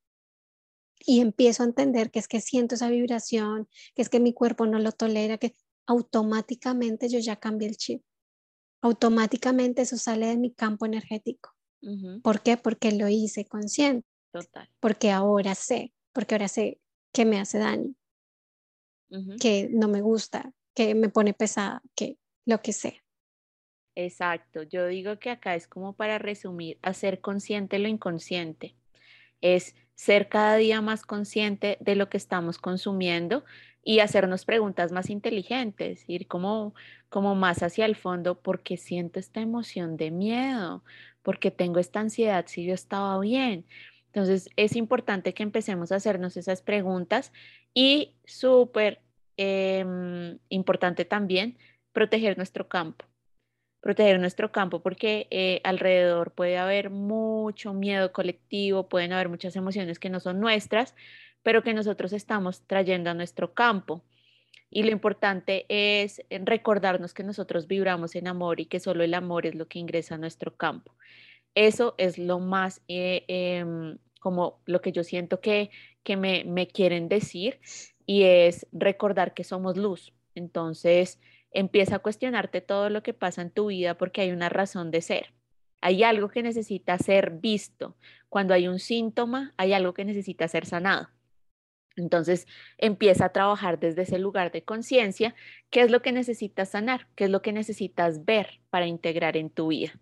Y 1.05 1.21
empiezo 1.21 1.63
a 1.63 1.67
entender 1.67 2.11
que 2.11 2.19
es 2.19 2.27
que 2.27 2.41
siento 2.41 2.75
esa 2.75 2.89
vibración, 2.89 3.69
que 3.95 4.01
es 4.01 4.09
que 4.09 4.19
mi 4.19 4.33
cuerpo 4.33 4.65
no 4.65 4.79
lo 4.79 4.91
tolera, 4.91 5.37
que 5.37 5.55
automáticamente 5.85 7.09
yo 7.09 7.19
ya 7.19 7.37
cambié 7.37 7.69
el 7.69 7.77
chip. 7.77 8.03
Automáticamente 8.81 9.81
eso 9.81 9.97
sale 9.97 10.27
de 10.27 10.37
mi 10.37 10.51
campo 10.51 10.85
energético. 10.85 11.55
¿Por 12.23 12.41
qué? 12.41 12.57
Porque 12.57 12.91
lo 12.91 13.07
hice 13.07 13.45
consciente. 13.45 14.07
Total. 14.31 14.69
Porque 14.79 15.11
ahora 15.11 15.55
sé, 15.55 15.93
porque 16.13 16.35
ahora 16.35 16.47
sé 16.47 16.79
que 17.11 17.25
me 17.25 17.39
hace 17.39 17.57
daño, 17.57 17.95
que 19.39 19.69
no 19.71 19.87
me 19.87 20.01
gusta, 20.01 20.53
que 20.75 20.93
me 20.93 21.09
pone 21.09 21.33
pesada, 21.33 21.81
que 21.95 22.17
lo 22.45 22.61
que 22.61 22.73
sea. 22.73 23.03
Exacto, 23.95 24.63
yo 24.63 24.87
digo 24.87 25.19
que 25.19 25.29
acá 25.29 25.55
es 25.55 25.67
como 25.67 25.93
para 25.93 26.19
resumir, 26.19 26.77
hacer 26.81 27.21
consciente 27.21 27.79
lo 27.79 27.87
inconsciente, 27.87 28.77
es 29.41 29.75
ser 29.95 30.29
cada 30.29 30.55
día 30.55 30.81
más 30.81 31.01
consciente 31.01 31.77
de 31.81 31.95
lo 31.95 32.07
que 32.07 32.17
estamos 32.17 32.57
consumiendo 32.59 33.43
y 33.83 33.99
hacernos 33.99 34.45
preguntas 34.45 34.91
más 34.91 35.09
inteligentes, 35.09 36.03
ir 36.07 36.27
como, 36.27 36.73
como 37.09 37.35
más 37.35 37.63
hacia 37.63 37.85
el 37.85 37.95
fondo, 37.95 38.39
porque 38.41 38.77
siento 38.77 39.19
esta 39.19 39.41
emoción 39.41 39.97
de 39.97 40.11
miedo, 40.11 40.83
porque 41.23 41.51
tengo 41.51 41.79
esta 41.79 41.99
ansiedad 41.99 42.45
si 42.47 42.65
yo 42.65 42.73
estaba 42.73 43.19
bien, 43.19 43.65
entonces, 44.11 44.49
es 44.55 44.75
importante 44.75 45.33
que 45.33 45.43
empecemos 45.43 45.91
a 45.91 45.97
hacernos 45.97 46.35
esas 46.35 46.61
preguntas 46.61 47.31
y 47.73 48.15
súper 48.25 49.01
em, 49.37 50.39
importante 50.49 51.05
también 51.05 51.57
proteger 51.93 52.37
nuestro 52.37 52.67
campo. 52.67 53.05
Proteger 53.81 54.19
nuestro 54.19 54.51
campo 54.51 54.81
porque 54.81 55.27
eh, 55.31 55.61
alrededor 55.63 56.31
puede 56.33 56.57
haber 56.57 56.89
mucho 56.89 57.73
miedo 57.73 58.11
colectivo, 58.11 58.89
pueden 58.89 59.13
haber 59.13 59.29
muchas 59.29 59.55
emociones 59.55 59.99
que 59.99 60.09
no 60.09 60.19
son 60.19 60.39
nuestras, 60.39 60.95
pero 61.43 61.63
que 61.63 61.73
nosotros 61.73 62.13
estamos 62.13 62.61
trayendo 62.67 63.09
a 63.09 63.13
nuestro 63.13 63.53
campo. 63.53 64.03
Y 64.69 64.83
lo 64.83 64.91
importante 64.91 65.65
es 65.69 66.21
recordarnos 66.29 67.13
que 67.13 67.23
nosotros 67.23 67.67
vibramos 67.67 68.15
en 68.15 68.27
amor 68.27 68.59
y 68.59 68.65
que 68.65 68.79
solo 68.79 69.03
el 69.03 69.13
amor 69.13 69.45
es 69.45 69.55
lo 69.55 69.67
que 69.67 69.79
ingresa 69.79 70.15
a 70.15 70.19
nuestro 70.19 70.55
campo. 70.55 70.93
Eso 71.55 71.95
es 71.97 72.17
lo 72.17 72.39
más, 72.39 72.81
eh, 72.87 73.25
em, 73.27 73.97
como 74.19 74.61
lo 74.65 74.81
que 74.81 74.91
yo 74.91 75.03
siento 75.03 75.41
que, 75.41 75.71
que 76.03 76.17
me, 76.17 76.43
me 76.43 76.67
quieren 76.67 77.09
decir 77.09 77.59
y 78.05 78.23
es 78.23 78.67
recordar 78.71 79.33
que 79.33 79.43
somos 79.43 79.77
luz. 79.77 80.13
Entonces, 80.35 81.19
empieza 81.51 81.97
a 81.97 81.99
cuestionarte 81.99 82.61
todo 82.61 82.89
lo 82.89 83.03
que 83.03 83.13
pasa 83.13 83.41
en 83.41 83.51
tu 83.51 83.67
vida 83.67 83.97
porque 83.97 84.21
hay 84.21 84.31
una 84.31 84.49
razón 84.49 84.91
de 84.91 85.01
ser. 85.01 85.33
Hay 85.81 86.03
algo 86.03 86.29
que 86.29 86.43
necesita 86.43 86.97
ser 86.97 87.31
visto. 87.31 87.95
Cuando 88.27 88.53
hay 88.53 88.67
un 88.67 88.79
síntoma, 88.79 89.53
hay 89.57 89.73
algo 89.73 89.93
que 89.93 90.05
necesita 90.05 90.47
ser 90.47 90.65
sanado. 90.65 91.09
Entonces 91.99 92.47
empieza 92.77 93.25
a 93.25 93.31
trabajar 93.31 93.79
desde 93.79 94.03
ese 94.03 94.19
lugar 94.19 94.51
de 94.51 94.63
conciencia, 94.63 95.35
qué 95.69 95.81
es 95.81 95.91
lo 95.91 96.01
que 96.01 96.11
necesitas 96.11 96.69
sanar, 96.69 97.07
qué 97.15 97.25
es 97.25 97.29
lo 97.29 97.41
que 97.41 97.53
necesitas 97.53 98.25
ver 98.25 98.59
para 98.69 98.87
integrar 98.87 99.37
en 99.37 99.49
tu 99.49 99.67
vida. 99.67 99.99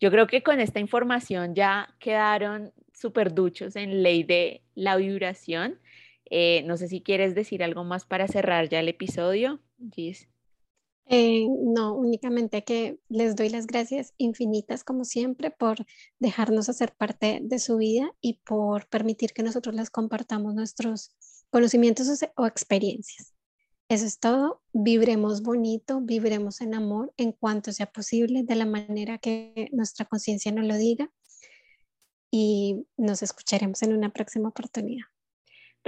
Yo 0.00 0.10
creo 0.10 0.26
que 0.26 0.42
con 0.42 0.60
esta 0.60 0.80
información 0.80 1.54
ya 1.54 1.94
quedaron 1.98 2.72
súper 2.92 3.34
duchos 3.34 3.76
en 3.76 4.02
ley 4.02 4.22
de 4.22 4.62
la 4.74 4.96
vibración. 4.96 5.80
Eh, 6.30 6.62
no 6.66 6.76
sé 6.76 6.88
si 6.88 7.00
quieres 7.00 7.34
decir 7.34 7.64
algo 7.64 7.84
más 7.84 8.04
para 8.04 8.28
cerrar 8.28 8.68
ya 8.68 8.80
el 8.80 8.88
episodio, 8.88 9.60
Gis. 9.92 10.28
Eh, 11.10 11.46
no, 11.48 11.94
únicamente 11.94 12.64
que 12.64 12.98
les 13.08 13.34
doy 13.34 13.48
las 13.48 13.66
gracias 13.66 14.12
infinitas 14.18 14.84
como 14.84 15.06
siempre 15.06 15.50
por 15.50 15.86
dejarnos 16.18 16.68
hacer 16.68 16.94
parte 16.94 17.40
de 17.42 17.58
su 17.58 17.78
vida 17.78 18.12
y 18.20 18.40
por 18.44 18.88
permitir 18.88 19.32
que 19.32 19.42
nosotros 19.42 19.74
les 19.74 19.88
compartamos 19.88 20.54
nuestros 20.54 21.16
conocimientos 21.50 22.08
o 22.36 22.46
experiencias. 22.46 23.32
Eso 23.88 24.04
es 24.04 24.20
todo. 24.20 24.62
Vibremos 24.74 25.42
bonito, 25.42 26.02
vibremos 26.02 26.60
en 26.60 26.74
amor 26.74 27.14
en 27.16 27.32
cuanto 27.32 27.72
sea 27.72 27.90
posible, 27.90 28.42
de 28.42 28.54
la 28.54 28.66
manera 28.66 29.16
que 29.16 29.70
nuestra 29.72 30.04
conciencia 30.04 30.52
nos 30.52 30.66
lo 30.66 30.76
diga. 30.76 31.10
Y 32.30 32.86
nos 32.98 33.22
escucharemos 33.22 33.82
en 33.82 33.94
una 33.94 34.12
próxima 34.12 34.50
oportunidad. 34.50 35.06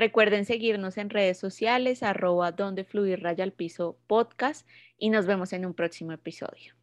Recuerden 0.01 0.46
seguirnos 0.46 0.96
en 0.96 1.11
redes 1.11 1.36
sociales, 1.36 2.03
arroba 2.03 2.53
donde 2.53 2.84
fluir 2.84 3.20
raya 3.20 3.44
al 3.44 3.53
piso 3.53 3.98
podcast 4.07 4.66
y 4.96 5.11
nos 5.11 5.26
vemos 5.26 5.53
en 5.53 5.66
un 5.66 5.74
próximo 5.74 6.12
episodio. 6.12 6.74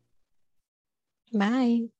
Bye. 1.32 1.97